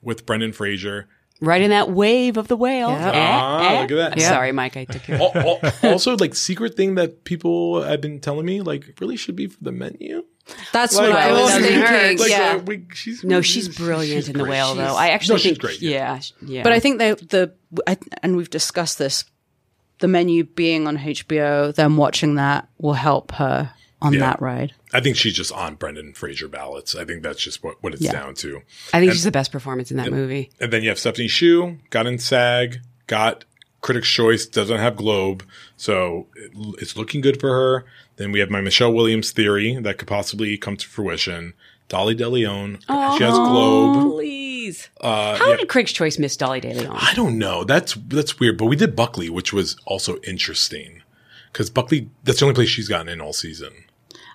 [0.03, 1.07] with Brendan Fraser.
[1.41, 2.89] Right in that wave of the whale.
[2.91, 3.09] Yeah.
[3.09, 3.81] Eh, Ah, eh.
[3.83, 4.13] look at that.
[4.13, 4.29] I'm Yeah.
[4.31, 4.77] sorry, Mike.
[4.77, 5.19] I took your.
[5.19, 9.37] Al- al- also, like secret thing that people have been telling me, like really should
[9.37, 10.25] be for the menu.
[10.73, 12.19] That's Like, what I was thinking.
[12.19, 12.55] like, yeah.
[12.57, 14.51] uh, we- she's No, she's brilliant in the great.
[14.51, 14.95] whale, She's- though.
[14.97, 15.83] I actually no, she's think, great.
[15.83, 15.91] Yeah.
[15.91, 16.63] yeah, yeah.
[16.63, 19.25] But I think the the I, and we've discussed this.
[19.99, 23.71] The menu being on HBO, them watching that will help her
[24.03, 24.21] on Yeah.
[24.21, 24.75] that ride.
[24.93, 26.95] I think she's just on Brendan Fraser ballots.
[26.95, 28.13] I think that's just what, what it's Yeah.
[28.13, 28.61] down to.
[28.93, 30.51] I think she's the best performance in that movie.
[30.61, 33.47] And then you have Stephanie Hsu, got in SAG, got
[33.81, 35.45] Critics' Choice, doesn't have Globe,
[35.79, 37.85] so it, it's looking good for her.
[38.17, 41.55] Then we have my Michelle Williams theory that could possibly come to fruition.
[41.89, 44.13] Dolly de Leon, she has Globe.
[44.13, 44.89] Please.
[45.01, 45.57] Uh, How yeah.
[45.57, 46.97] did Critics' Choice miss Dolly De Leon?
[46.99, 47.63] I don't know.
[47.63, 48.59] That's that's weird.
[48.59, 51.03] But we did Buckley, which was also interesting
[51.53, 52.11] because Buckley.
[52.25, 53.85] That's the only place she's gotten in all season.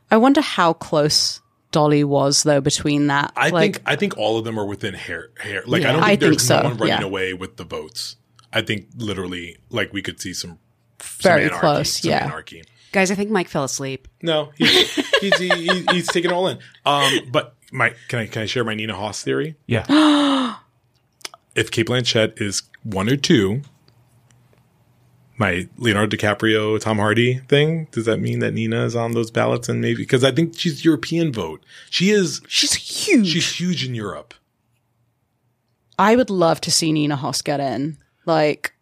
[0.10, 3.34] I wonder how close Dolly was though between that.
[3.36, 5.64] I like, think I think all of them are within hair hair.
[5.66, 7.06] Like I don't I think there's think so, no one running yeah.
[7.06, 8.18] away with the votes.
[8.54, 10.60] I think literally like we could see some
[11.00, 12.26] some Very anarchy, close, some yeah.
[12.26, 12.64] anarchy.
[12.92, 14.08] Guys, I think Mike fell asleep.
[14.22, 16.60] No, he's he's, he, he, he's taking it all in.
[16.86, 19.56] Um, but my can I can I share my Nina Hoss theory?
[19.68, 19.86] Yeah.
[21.54, 23.62] If Cate Blanchett is one or two,
[25.38, 29.68] my Leonardo DiCaprio, Tom Hardy thing, does that mean that Nina is on those ballots?
[29.68, 31.62] And maybe because I think she's European vote.
[31.90, 33.28] She is she's huge.
[33.28, 34.34] she's huge in Europe.
[36.00, 37.98] I would love to see Nina Hoss get in.
[38.26, 38.74] Like,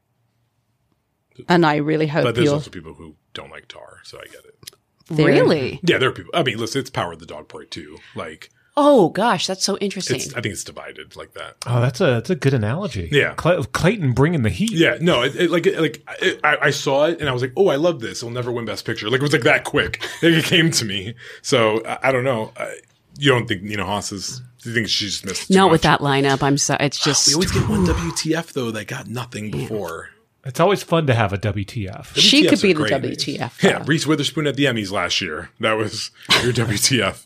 [1.47, 2.53] and I really hope But there's you'll.
[2.55, 4.72] also people who don't like Tar, so I get it.
[5.10, 5.80] Really?
[5.84, 6.32] Yeah, there are people.
[6.34, 7.98] I mean, listen, it's Power of the Dog Part Two.
[8.16, 8.52] Like,
[8.82, 10.18] Oh gosh, that's so interesting.
[10.18, 11.58] it's I think it's divided like that.
[11.68, 13.10] Oh, that's a that's a good analogy.
[13.12, 13.34] Yeah.
[13.34, 14.72] Clay- Clayton bringing the heat.
[14.72, 17.52] Yeah, no, it, it, like like it, I, I saw it and I was like,
[17.58, 18.20] oh, I love this.
[18.20, 19.10] It'll never win Best Picture.
[19.10, 20.02] Like it was like that quick.
[20.22, 21.16] It came to me.
[21.42, 22.54] So I, I don't know.
[22.56, 22.78] I,
[23.18, 24.42] you don't think Nina Hoss is?
[24.62, 25.48] Do you think she just missed?
[25.50, 26.42] too Not with that lineup.
[26.42, 26.86] I'm sorry.
[26.86, 30.10] It's ah, just We always get one WTF though that got nothing before.
[30.46, 32.16] It's always fun to have a WTF.
[32.16, 32.94] She could be the great.
[32.94, 33.62] WTF.
[33.62, 35.50] Yeah, Reese Witherspoon at the Emmys last year.
[35.60, 36.12] That was
[36.44, 37.26] your WTF.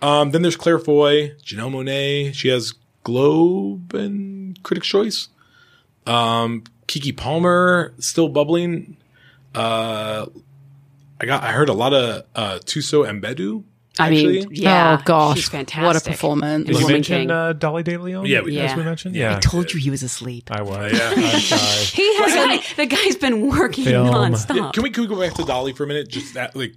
[0.00, 2.34] Um, then there's Claire Foy, Janelle Monáe.
[2.34, 5.28] She has Globe and Critics' Choice.
[6.06, 8.96] Um, Keke Palmer still bubbling.
[9.54, 10.26] Uh,
[11.20, 11.42] I got.
[11.42, 13.62] I heard a lot of uh, Thuso Mbedu.
[13.98, 14.38] I Actually.
[14.40, 14.98] mean, yeah.
[14.98, 15.84] oh gosh, she's fantastic.
[15.86, 16.66] what a performance!
[16.66, 18.26] Did you mention uh, Dolly De Leon?
[18.26, 19.14] Yeah, we- as we mentioned.
[19.14, 19.30] Yeah.
[19.30, 20.50] Yeah, I told you he was asleep.
[20.50, 20.92] I was.
[20.92, 21.10] Yeah.
[21.10, 21.16] I'm.
[21.94, 24.08] He The, has guy, a the guy's been working Film.
[24.08, 24.56] nonstop.
[24.56, 26.08] Yeah, can we can we go back to Dolly for a minute?
[26.08, 26.74] Just that, like,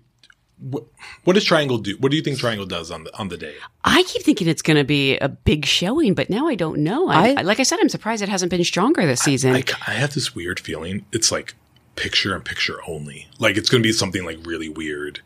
[0.59, 0.83] what,
[1.23, 1.95] what does Triangle do?
[1.99, 3.55] What do you think Triangle does on the on the day?
[3.83, 7.07] I keep thinking it's going to be a big showing, but now I don't know.
[7.09, 9.55] I, I- like I said, I'm surprised it hasn't been stronger this season.
[9.55, 11.05] I, I have this weird feeling.
[11.11, 11.55] It's like
[11.95, 13.27] picture and picture only.
[13.39, 15.21] Like it's going to be something like really weird.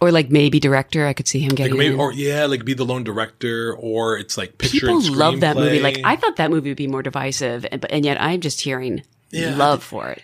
[0.00, 1.06] Or like maybe director.
[1.06, 1.74] I could see him getting.
[1.74, 2.00] Like getting maybe, in.
[2.00, 4.80] or yeah, like be the lone director, or it's like picture.
[4.80, 5.80] People and love that movie.
[5.80, 8.60] Like I thought that movie would be more divisive, and, but and yet I'm just
[8.60, 10.22] hearing Yeah, love for it.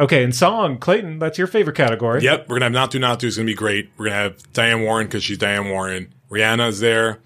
[0.00, 2.22] Okay, and song, Clayton, that's your favorite category.
[2.22, 3.26] Yep, we're gonna have not do not do.
[3.26, 3.90] is gonna be great.
[3.96, 6.14] We're gonna have Diane Warren because she's Diane Warren.
[6.30, 7.18] Rihanna's there.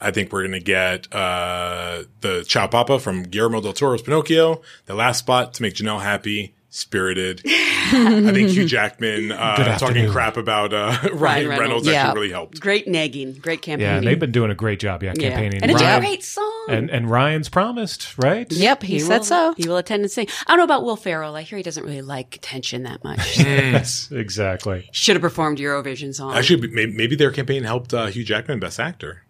[0.00, 4.62] I think we're gonna get uh, the Ciao Papa from Guillermo del Toro's Pinocchio.
[4.86, 6.54] The last spot to make Janelle happy.
[6.72, 7.42] Spirited.
[7.46, 11.60] I think Hugh Jackman uh, talking crap about uh, Ryan, Reynolds.
[11.60, 11.92] Reynolds, Yeah.
[12.04, 12.60] actually really helped.
[12.60, 13.80] Great nagging, great campaigning.
[13.80, 14.08] Yeah, campaigning.
[14.08, 15.30] they've been doing a great job, yeah, Yeah.
[15.30, 15.62] campaigning.
[15.62, 16.66] and it's Ryan- a great song.
[16.68, 18.50] and and Ryan's promised, right?
[18.52, 18.82] yep.
[18.84, 19.54] He, said will, so.
[19.56, 20.28] He will attend and sing.
[20.46, 21.34] I don't know about Will Ferrell.
[21.34, 23.38] I hear he doesn't really like attention that much.
[23.50, 24.88] Yes, exactly.
[24.92, 26.34] Should have performed Eurovision song.
[26.36, 29.22] Actually, maybe, maybe their campaign helped uh, Hugh Jackman Best Actor.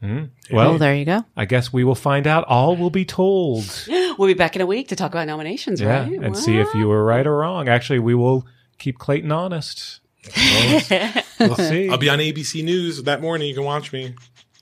[0.00, 0.24] Hmm.
[0.50, 1.24] Well, Oh, there you go.
[1.36, 2.44] I guess we will find out.
[2.44, 3.64] All will be told.
[3.88, 6.12] we'll be back in a week to talk about nominations, Yeah, right?
[6.12, 7.68] and see if you were right or wrong.
[7.68, 8.46] Actually, we will
[8.78, 10.00] keep Clayton honest.
[10.36, 10.82] We'll,
[11.40, 11.88] we'll see.
[11.88, 13.48] I'll be on ABC News that morning.
[13.48, 14.14] You can watch me.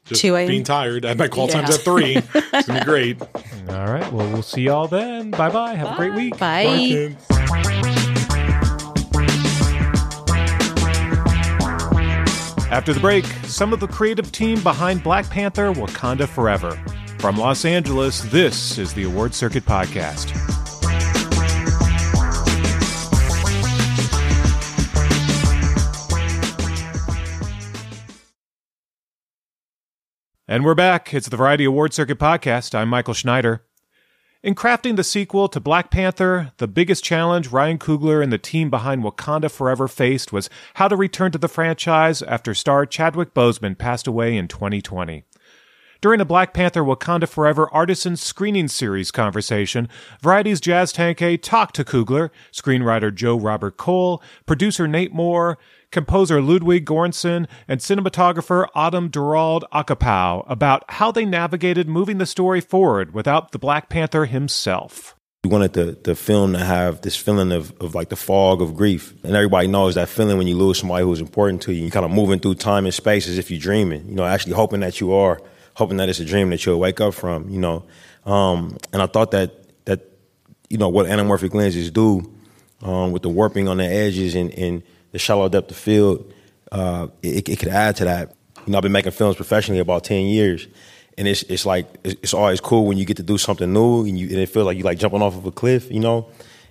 [0.07, 0.47] Just 2 a.m.
[0.49, 1.05] being tired.
[1.05, 2.17] I have my call times at three.
[2.33, 3.21] It's gonna be great.
[3.69, 4.11] All right.
[4.13, 5.33] Well, we'll see y'all then.
[5.33, 5.75] Bye bye.
[5.75, 6.39] Have a great week.
[6.39, 7.17] Bye.
[12.69, 16.73] After the break, some of the creative team behind Black Panther Wakanda Forever.
[17.19, 20.33] From Los Angeles, this is the Award Circuit Podcast.
[30.49, 31.13] And we're back.
[31.13, 32.75] It's the Variety Award Circuit Podcast.
[32.75, 33.66] I'm Michael Schneider.
[34.47, 38.71] In crafting the sequel to Black Panther, the biggest challenge Ryan Coogler and the team
[38.71, 43.77] behind Wakanda Forever faced was how to return to the franchise after star Chadwick Boseman
[43.77, 45.25] passed away in 2020.
[46.03, 49.89] During a Black Panther Wakanda Forever Artisan Screening Series conversation,
[50.21, 55.59] Variety's Jazz Tangcay talked to Coogler, screenwriter Joe Robert Cole, producer Nate Moore,
[55.91, 62.61] composer Ludwig Göransson, and cinematographer Autumn Durald Arkapaw about how they navigated moving the story
[62.61, 65.15] forward without the Black Panther himself.
[65.45, 68.75] We wanted the, the film to have this feeling of, of like the fog of
[68.75, 69.15] grief.
[69.23, 71.83] And everybody knows that feeling when you lose somebody who's important to you.
[71.83, 74.55] You're kind of moving through time and space as if you're dreaming, you know, actually
[74.55, 75.41] hoping that you are,
[75.77, 77.85] hoping that it's a dream that you'll wake up from, you know.
[78.25, 79.53] Um, and I thought that,
[79.85, 80.01] that,
[80.71, 82.33] you know, what anamorphic lenses do
[82.83, 86.33] um, with the warping on the edges and, and the shallow depth of field,
[86.73, 88.35] uh, it, it could add to that.
[88.67, 90.67] You know, I've been making films professionally about 10 years.
[91.19, 94.19] And it's it's like it's, always cool when you get to do something new and
[94.19, 96.29] you and it feels like you like jumping off of a cliff, you know.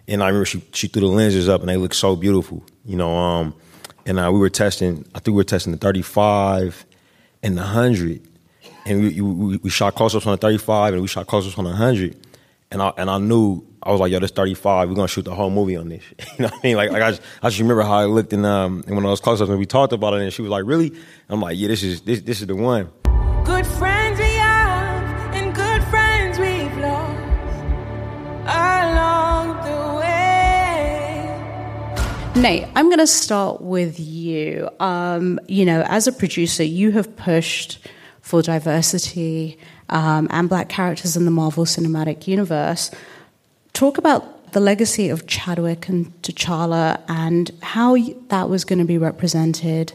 [0.08, 2.95] And I remember she she threw the lenses up and they looked so beautiful, you
[2.95, 3.12] know.
[3.12, 3.56] Um,
[4.06, 6.86] and uh, we were testing, I think we were testing the 35
[7.41, 8.22] and the 100,
[8.86, 11.69] and we we, we shot close-ups on a 35 and we shot close-ups on a
[11.69, 12.15] 100.
[12.71, 15.36] And I and I knew I was like, yo, this 35, we're gonna shoot the
[15.36, 16.03] whole movie on this.
[16.19, 16.77] you know what I mean?
[16.77, 19.11] Like, like I, just, I just remember how I looked in um in one of
[19.11, 20.91] those close-ups and we talked about it, and she was like, really?
[21.29, 22.89] I'm like, yeah, this is this this is the one.
[23.43, 27.21] Good friends we have, and good friends we've lost
[28.47, 31.41] along the way.
[32.41, 34.67] Nate, I'm going to start with you.
[34.79, 37.77] Um, you know, as a producer, you have pushed
[38.26, 39.55] for diversity
[39.89, 42.89] um, and black characters in the Marvel Cinematic Universe.
[43.73, 47.95] Talk about the legacy of Chadwick and T'Challa and how
[48.30, 49.93] that was going to be represented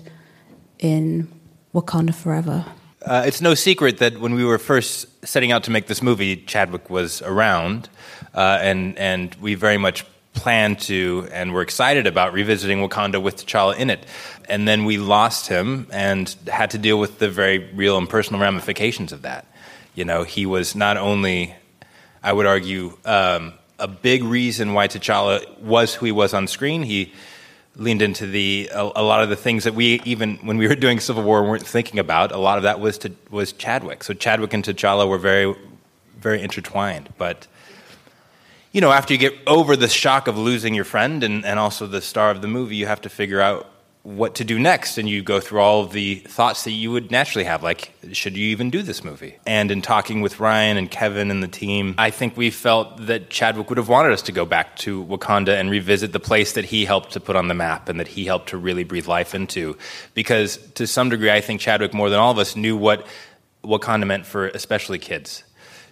[0.79, 1.27] in
[1.75, 2.65] Wakanda Forever.
[3.05, 6.37] Uh, it's no secret that when we were first setting out to make this movie,
[6.37, 7.89] Chadwick was around,
[8.35, 10.05] uh, and and we very much
[10.41, 14.07] planned to and were excited about revisiting Wakanda with T'Challa in it.
[14.49, 18.41] And then we lost him and had to deal with the very real and personal
[18.41, 19.47] ramifications of that.
[19.95, 21.55] You know, he was not only,
[22.23, 26.83] I would argue, um, a big reason why T'Challa was who he was on screen.
[26.85, 27.13] He
[27.77, 30.75] leaned into the a, a, lot of the things that we even when we were
[30.75, 32.33] doing Civil War weren't thinking about.
[32.33, 34.05] A lot of that was to, was Chadwick.
[34.05, 35.55] So Chadwick and T'Challa were very
[36.19, 37.11] very intertwined.
[37.19, 37.47] But
[38.73, 41.87] you know, after you get over the shock of losing your friend and, and also
[41.87, 43.69] the star of the movie, you have to figure out
[44.03, 44.97] what to do next.
[44.97, 48.37] And you go through all of the thoughts that you would naturally have like should
[48.37, 49.39] you even do this movie?
[49.47, 53.29] And in talking with ryan and kevin and the team i think we felt that
[53.29, 56.65] chadwick would have wanted us to go back to wakanda and revisit the place that
[56.65, 59.35] he helped to put on the map and that he helped to really breathe life
[59.35, 59.77] into.
[60.15, 63.07] Because to some degree i think chadwick more than all of us knew what
[63.63, 65.45] wakanda meant for especially kids.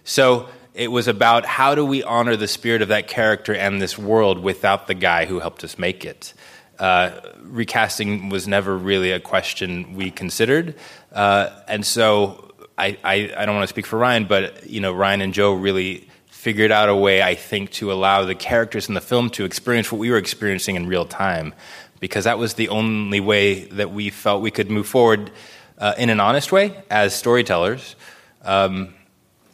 [0.03, 3.97] So it was about how do we honor the spirit of that character and this
[3.97, 6.33] world without the guy who helped us make it.
[6.77, 10.75] Uh, recasting was never really a question we considered,
[11.11, 14.93] uh, and so I, I, I don't want to speak for Ryan, but you know
[14.93, 16.07] Ryan and Joe really
[16.39, 19.91] figured out a way, I think, to allow the characters in the film to experience
[19.91, 21.53] what we were experiencing in real time,
[21.99, 25.31] because that was the only way that we felt we could move forward
[25.79, 27.97] uh, in an honest way as storytellers,
[28.43, 28.93] um,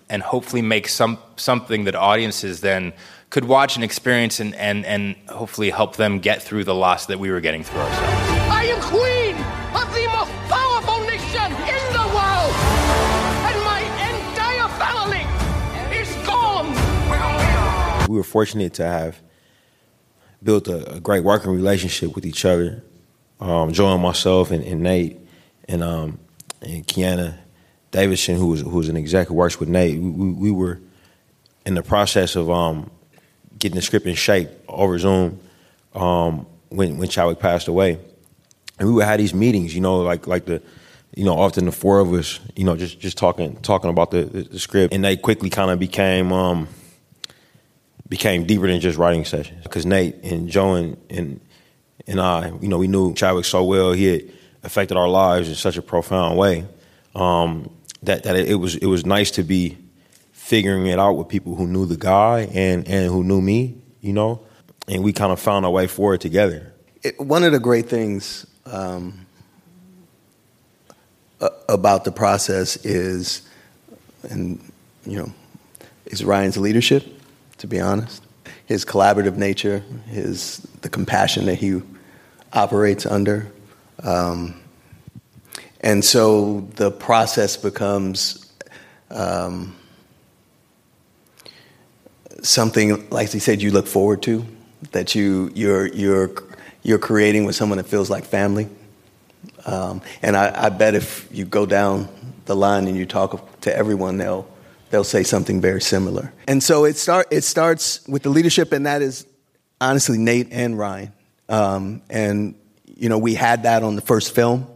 [0.10, 2.93] and hopefully make some something that audiences then
[3.30, 7.20] could watch and experience and, and, and hopefully help them get through the loss that
[7.20, 8.30] we were getting through ourselves.
[8.49, 9.36] I am queen
[9.76, 12.53] of the most powerful nation in the world,
[13.49, 15.26] and my entire family
[15.97, 18.08] is gone.
[18.08, 19.20] We were fortunate to have
[20.41, 22.84] built a, a great working relationship with each other.
[23.39, 25.20] Um, Joe and myself and, and Nate
[25.68, 26.20] and um,
[26.62, 27.38] and Kiana
[27.95, 29.97] Davidson, who was who was an exec who works with Nate.
[29.97, 30.81] We, we, we were
[31.65, 32.91] in the process of um,
[33.57, 35.39] getting the script in shape over Zoom
[35.93, 37.97] um, when when Chadwick passed away,
[38.77, 39.73] and we would have these meetings.
[39.73, 40.61] You know, like like the
[41.15, 44.25] you know often the four of us, you know, just just talking talking about the,
[44.25, 46.31] the, the script, and they quickly kind of became.
[46.31, 46.67] Um,
[48.07, 51.41] became deeper than just writing sessions because Nate and Joe and, and
[52.05, 53.93] and I, you know, we knew Chadwick so well.
[53.93, 54.31] He had
[54.61, 56.65] affected our lives in such a profound way
[57.15, 57.69] um,
[58.06, 59.78] that that it was it was nice to be
[60.45, 64.14] figuring it out with people who knew the guy and, and who knew me, you
[64.14, 64.39] know,
[64.88, 66.72] and we kind of found our way forward together.
[67.01, 69.26] It, one of the great things um,
[71.68, 73.41] about the process is,
[74.30, 74.60] and
[75.06, 75.34] you know,
[76.06, 77.03] is Ryan's leadership.
[77.60, 78.22] To be honest,
[78.68, 81.82] his collaborative nature, his the compassion that he
[82.53, 83.51] operates under,
[84.03, 84.60] um,
[85.86, 88.41] and so the process becomes.
[89.09, 89.77] Um,
[92.45, 94.45] something like he said you look forward to
[94.91, 96.31] that you you're you're
[96.83, 98.69] you're creating with someone that feels like family.
[99.65, 102.07] Um, and I, I, bet if you go down
[102.45, 104.47] the line and you talk to everyone they'll
[104.91, 106.31] they'll say something very similar.
[106.47, 109.25] And so it start it starts with the leadership and that is
[109.81, 111.13] honestly Nate and Ryan.
[111.49, 112.55] Um, and
[112.86, 114.67] you know we had that on the first film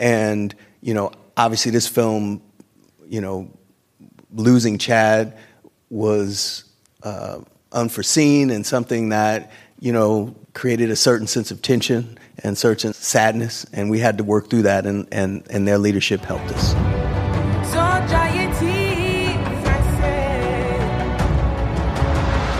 [0.00, 2.42] and you know obviously this film
[3.06, 3.48] you know
[4.32, 5.36] losing Chad
[5.90, 6.64] was
[7.02, 7.40] uh,
[7.72, 13.66] unforeseen and something that you know created a certain sense of tension and certain sadness,
[13.72, 16.74] and we had to work through that, and and, and their leadership helped us.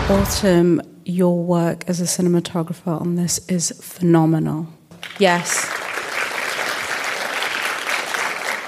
[0.09, 4.67] Autumn, your work as a cinematographer on this is phenomenal.
[5.19, 5.80] Yes.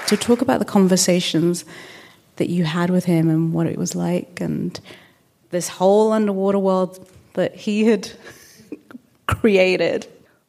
[0.08, 1.64] To talk about the conversations
[2.36, 4.78] that you had with him and what it was like and
[5.50, 8.10] this whole underwater world that he had
[9.26, 10.06] created.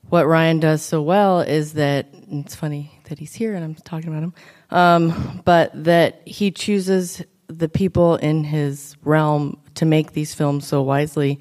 [0.10, 4.10] What Ryan does so well is that it's funny that he's here and I'm talking
[4.10, 4.34] about him,
[4.72, 10.82] um, but that he chooses the people in his realm to make these films so
[10.82, 11.40] wisely.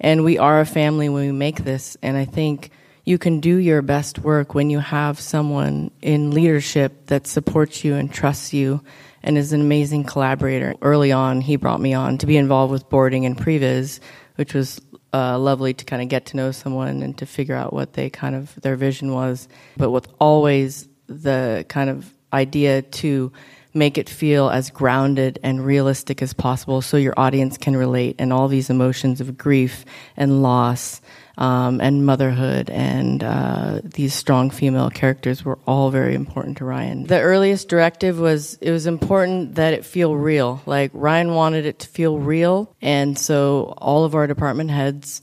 [0.00, 1.96] And we are a family when we make this.
[2.02, 2.70] And I think
[3.04, 7.94] you can do your best work when you have someone in leadership that supports you
[7.94, 8.82] and trusts you
[9.22, 10.74] and is an amazing collaborator.
[10.82, 14.00] Early on, he brought me on to be involved with boarding and previs,
[14.36, 14.80] which was
[15.12, 18.08] uh, lovely to kind of get to know someone and to figure out what they
[18.08, 19.48] kind of their vision was.
[19.76, 23.32] But with always the kind of idea to
[23.74, 28.32] make it feel as grounded and realistic as possible so your audience can relate and
[28.32, 29.84] all these emotions of grief
[30.16, 31.00] and loss
[31.38, 37.04] um, and motherhood and uh, these strong female characters were all very important to Ryan.
[37.04, 40.60] The earliest directive was it was important that it feel real.
[40.66, 45.22] Like Ryan wanted it to feel real, and so all of our department heads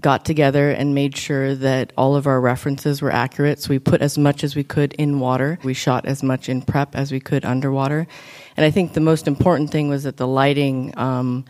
[0.00, 3.60] got together and made sure that all of our references were accurate.
[3.60, 5.58] So we put as much as we could in water.
[5.62, 8.06] We shot as much in prep as we could underwater.
[8.56, 11.44] And I think the most important thing was that the lighting um,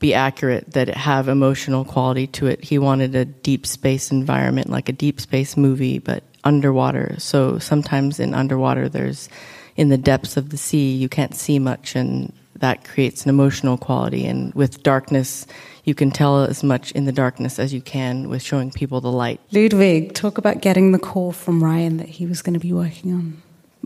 [0.00, 2.64] be accurate, that it have emotional quality to it.
[2.64, 7.14] He wanted a deep space environment, like a deep space movie, but underwater.
[7.18, 9.28] So sometimes in underwater, there's
[9.76, 13.76] in the depths of the sea, you can't see much, and that creates an emotional
[13.78, 14.26] quality.
[14.26, 15.46] And with darkness,
[15.84, 19.12] you can tell as much in the darkness as you can with showing people the
[19.12, 19.40] light.
[19.52, 23.12] Ludwig, talk about getting the call from Ryan that he was going to be working
[23.14, 23.42] on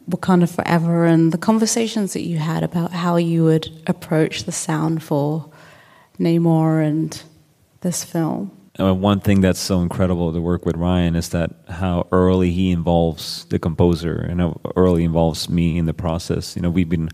[0.08, 5.02] Wakanda Forever and the conversations that you had about how you would approach the sound
[5.02, 5.50] for
[6.18, 7.22] Namor and
[7.80, 8.50] this film.
[8.78, 12.72] Uh, one thing that's so incredible to work with Ryan is that how early he
[12.72, 16.56] involves the composer and how early involves me in the process.
[16.56, 17.10] You know, we've been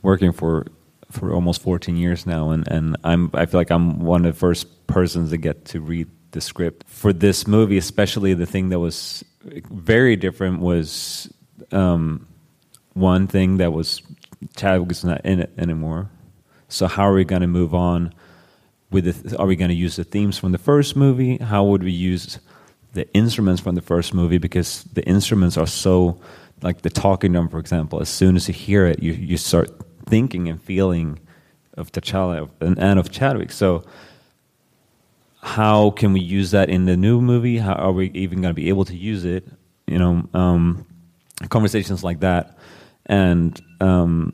[0.00, 0.66] working for
[1.10, 4.38] for almost 14 years now, and, and I'm I feel like I'm one of the
[4.38, 7.76] first persons to get to read the script for this movie.
[7.76, 9.22] Especially the thing that was
[9.70, 11.30] very different was
[11.72, 12.26] um,
[12.94, 14.00] one thing that was
[14.56, 16.10] Chadwick is not in it anymore.
[16.68, 18.14] So how are we going to move on?
[18.92, 21.38] With the, are we going to use the themes from the first movie?
[21.38, 22.38] How would we use
[22.92, 24.38] the instruments from the first movie?
[24.38, 26.20] Because the instruments are so,
[26.62, 28.00] like the talking drum, for example.
[28.00, 29.70] As soon as you hear it, you you start
[30.06, 31.18] thinking and feeling
[31.76, 33.50] of T'Challa and, and of Chadwick.
[33.50, 33.84] So
[35.42, 37.58] how can we use that in the new movie?
[37.58, 39.48] How are we even going to be able to use it?
[39.86, 40.86] You know, um,
[41.48, 42.58] conversations like that,
[43.06, 44.32] and um,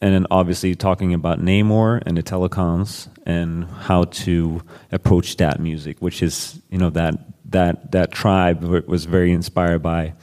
[0.00, 5.98] and then obviously talking about Namor and the telecoms and how to approach that music,
[6.00, 7.14] which is you know that
[7.50, 10.14] that that tribe was very inspired by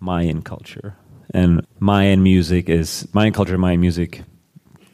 [0.00, 0.96] Mayan culture,
[1.32, 3.56] and Mayan music is Mayan culture.
[3.56, 4.22] Mayan music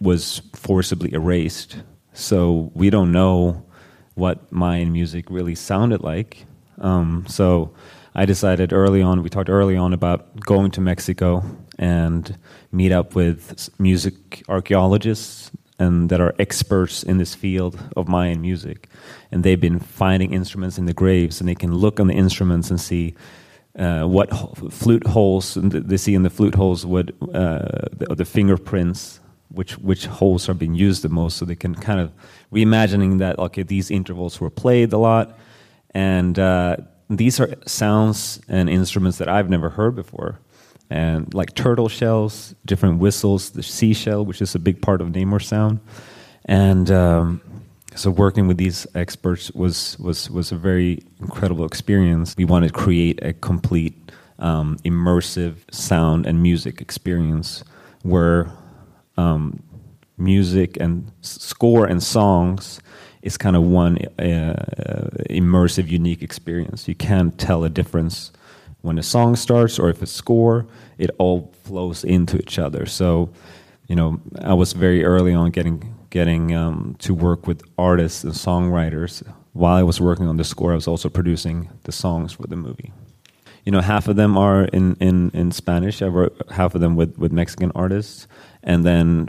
[0.01, 1.77] was forcibly erased,
[2.13, 3.65] so we don't know
[4.15, 6.45] what Mayan music really sounded like.
[6.79, 7.75] Um, so
[8.15, 9.23] I decided early on.
[9.23, 11.45] We talked early on about going to Mexico
[11.79, 12.39] and
[12.77, 18.89] meet up with music archaeologists and that are experts in this field of Mayan music.
[19.31, 22.71] And they've been finding instruments in the graves, and they can look on the instruments
[22.71, 23.15] and see
[23.79, 24.29] uh, what
[24.73, 29.21] flute holes they see in the flute holes, what uh, the, the, fingerprints,
[29.51, 31.37] which which holes are being used the most.
[31.37, 32.11] So they can kind of
[32.51, 35.39] reimagining that okay, these intervals were played a lot,
[35.91, 36.77] and uh,
[37.11, 40.41] these are sounds and instruments that I've never heard before
[40.91, 45.43] and like turtle shells, different whistles, the seashell, which is a big part of Namor
[45.43, 45.81] sound,
[46.45, 47.41] and um,
[47.95, 52.35] so working with these experts was was was a very incredible experience.
[52.37, 57.65] We wanted to create a complete um, immersive sound and music experience
[58.03, 58.53] where
[59.17, 59.63] um,
[60.19, 62.81] music and score and songs
[63.23, 66.87] is kind of one uh, immersive, unique experience.
[66.87, 68.31] You can't tell a difference
[68.83, 70.67] when a song starts or if a score,
[70.99, 72.87] it all flows into each other.
[72.87, 73.31] So,
[73.89, 78.33] you know, I was very early on getting getting um, to work with artists and
[78.33, 79.23] songwriters.
[79.53, 82.57] While I was working on the score, I was also producing the songs for the
[82.57, 82.93] movie.
[83.65, 86.01] You know, half of them are in, in, in Spanish.
[86.01, 88.29] I wrote half of them with, with Mexican artists,
[88.63, 89.29] and then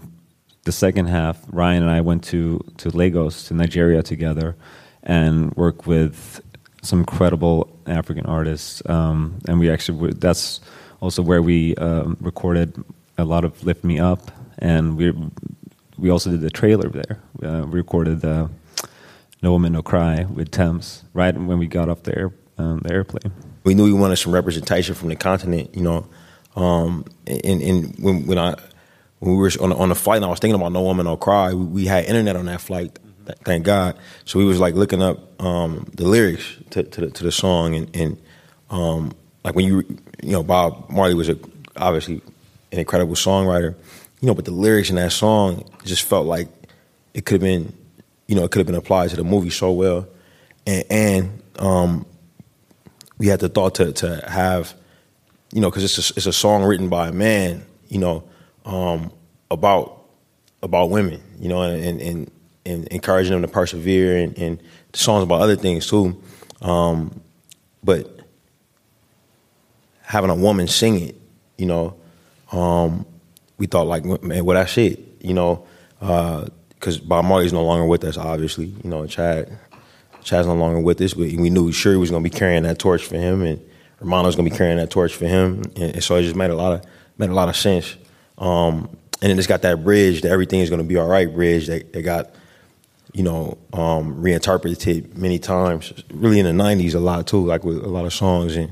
[0.64, 4.56] the second half, Ryan and I went to to Lagos to Nigeria together,
[5.02, 6.42] and worked with
[6.82, 10.62] some incredible African artists, um, and we actually that's
[11.02, 12.84] also where we um, recorded
[13.18, 15.14] a lot of "Lift Me Up," and we
[15.98, 17.20] we also did the trailer there.
[17.44, 18.50] Uh, we recorded the
[19.42, 22.94] "No Woman No Cry" with Tems right when we got off the, air, um, the
[22.94, 23.34] airplane.
[23.64, 26.08] We knew we wanted some representation from the continent, you know.
[26.56, 28.56] Um, and, and when, when I
[29.20, 31.18] when we were on, on the flight, and I was thinking about "No Woman No
[31.18, 32.98] Cry," we, we had internet on that flight
[33.46, 33.98] thank God.
[34.26, 37.76] So we was like looking up um, the lyrics to, to, the, to the song,
[37.76, 38.18] and, and
[38.70, 39.14] um,
[39.44, 39.84] like when you
[40.24, 41.38] you know Bob Marley was a,
[41.76, 42.22] obviously
[42.72, 43.76] an incredible songwriter,
[44.22, 46.48] you know, but the lyrics in that song just felt like
[47.14, 47.74] it could have been,
[48.28, 50.08] you know, it could have been applied to the movie so well,
[50.66, 52.06] and, and um,
[53.18, 54.74] we had the thought to to have,
[55.52, 58.24] you know, because it's a, it's a song written by a man, you know,
[58.66, 59.12] um,
[59.50, 60.04] about
[60.62, 62.32] about women, you know, and, and
[62.68, 64.64] and encouraging them to persevere and, and
[64.94, 66.22] songs about other things too.
[66.62, 67.22] Um,
[67.84, 68.20] but
[70.02, 71.16] having a woman sing it,
[71.58, 71.96] you know,
[72.52, 73.06] um,
[73.58, 75.66] we thought like, man, well that's it, you know,
[76.00, 79.58] because Bob Marley's no longer with us, obviously, you know, Chad,
[80.24, 83.06] Chad's no longer with us, but we knew sure was to be carrying that torch
[83.06, 83.62] for him, and
[84.00, 86.56] Romano's to be carrying that torch for him, and, and, so it just made a
[86.56, 86.86] lot of
[87.18, 87.96] made a lot of sense.
[88.38, 88.90] Um,
[89.22, 91.92] and then it's got that bridge that everything is to be all right bridge that,
[91.94, 92.36] that got
[93.14, 97.78] you know um, reinterpreted many times really in the 90s a lot too like with
[97.84, 98.72] a lot of songs and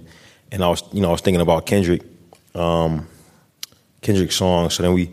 [0.51, 2.01] and I was you know I was thinking about Kendrick
[2.53, 3.07] um,
[4.01, 5.09] Kendrick songs so then we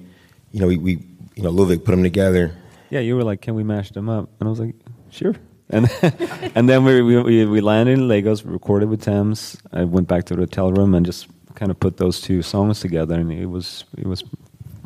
[0.53, 0.93] you know we, we
[1.37, 2.53] you know Ludwig put them together
[2.91, 4.75] Yeah, you were like, "Can we mash them up?" And I was like,
[5.11, 5.35] "Sure."
[5.71, 5.89] And
[6.55, 9.57] and then we we we landed in Lagos, recorded with Tems.
[9.73, 12.81] I went back to the hotel room and just kind of put those two songs
[12.81, 14.23] together, and it was it was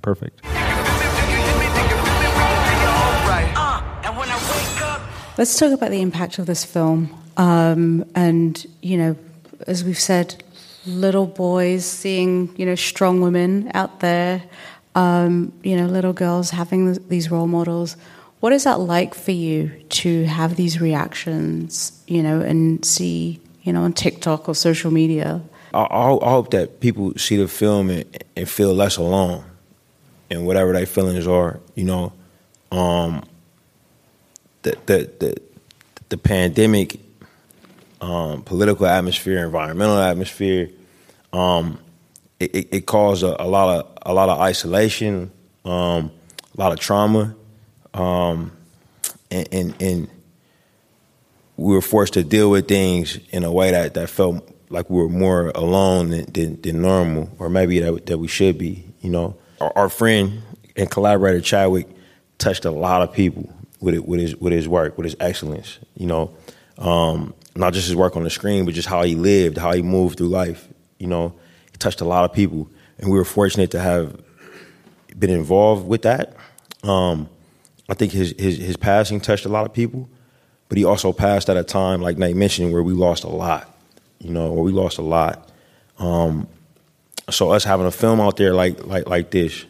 [0.03, 0.41] perfect.
[5.39, 7.15] Let's talk about the impact of this film.
[7.37, 9.17] Um, and, you know,
[9.67, 10.43] as we've said,
[10.87, 14.43] little boys seeing, you know, strong women out there,
[14.95, 17.99] um, you know, little girls having th- these role models.
[18.41, 23.75] What is that like for you to have these reactions, you know, and see, you
[23.75, 25.43] know, on TikTok or social media?
[25.75, 28.05] I, I I hope that people see the film and,
[28.37, 29.45] and feel less alone
[30.31, 31.61] and whatever their feelings are.
[31.75, 32.13] You know,
[32.73, 33.23] um,
[34.67, 35.37] the the the,
[36.09, 36.99] the pandemic,
[38.01, 40.71] um, political atmosphere, environmental atmosphere,
[41.33, 41.79] um,
[42.41, 45.31] it, it, caused a, a lot of a lot of isolation,
[45.65, 46.11] um,
[46.57, 47.35] a lot of trauma,
[47.95, 48.53] um,
[49.31, 50.09] and, and and
[51.57, 55.01] we were forced to deal with things in a way that, that felt like we
[55.01, 58.85] were more alone than, than, than normal, or maybe that, that we should be.
[59.01, 60.43] You know, our, our friend
[60.75, 61.89] and collaborator Chadwick
[62.37, 63.56] touched a lot of people
[63.87, 65.79] with it, with his with his work, with his excellence.
[65.97, 66.35] You know,
[66.77, 69.81] um, not just his work on the screen, but just how he lived, how he
[69.81, 70.69] moved through life.
[70.99, 71.35] You know,
[71.71, 72.69] he touched a lot of people,
[72.99, 74.21] and we were fortunate to have
[75.17, 76.35] been involved with that.
[76.83, 77.31] Um,
[77.89, 80.11] I think his, his his passing touched a lot of people,
[80.69, 83.73] but he also passed at a time, like Nate mentioned, where we lost a lot.
[84.19, 85.49] You know, where we lost a lot.
[85.99, 86.49] Um,
[87.31, 89.65] so us having a film out there like like like this,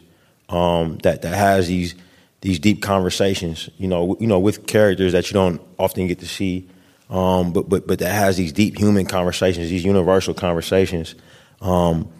[0.49, 1.93] um, that that has these
[2.41, 6.27] these deep conversations, you know, you know, with characters that you don't often get to
[6.27, 6.69] see,
[7.09, 11.15] um, but but but that has these deep human conversations, these universal conversations,
[11.61, 12.11] um,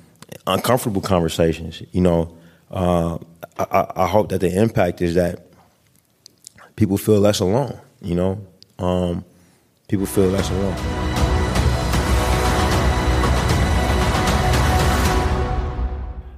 [0.47, 1.84] uncomfortable conversations.
[1.91, 2.38] You know,
[2.72, 3.18] uh,
[3.59, 5.47] I, I hope that the impact is that
[6.76, 7.80] people feel less alone.
[8.01, 8.47] You know,
[8.80, 9.26] um,
[9.88, 11.26] people feel less alone.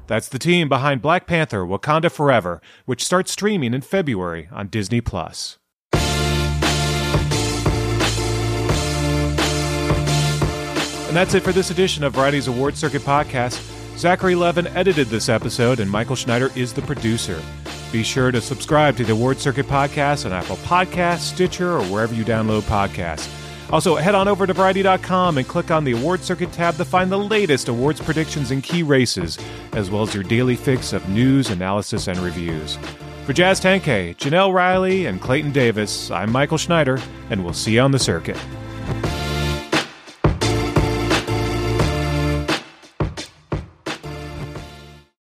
[0.09, 5.01] That's the team behind Black Panther Wakanda Forever, which starts streaming in February on Disney
[5.01, 5.59] Plus.
[11.07, 13.61] And that's it for this edition of Variety's Award Circuit podcast.
[13.99, 17.39] Zachary Levin edited this episode, and Michael Schneider is the producer.
[17.91, 22.15] Be sure to subscribe to the Award Circuit podcast on Apple Podcasts, Stitcher, or wherever
[22.15, 23.38] you download podcasts.
[23.71, 27.11] Also, head on over to Variety.com and click on the Award Circuit tab to find
[27.11, 29.37] the latest awards predictions and key races,
[29.73, 32.77] as well as your daily fix of news, analysis, and reviews.
[33.25, 36.99] For Jazz Tangcay, Janelle Riley, and Clayton Davis, I'm Michael Schneider,
[37.29, 38.37] and we'll see you on the circuit.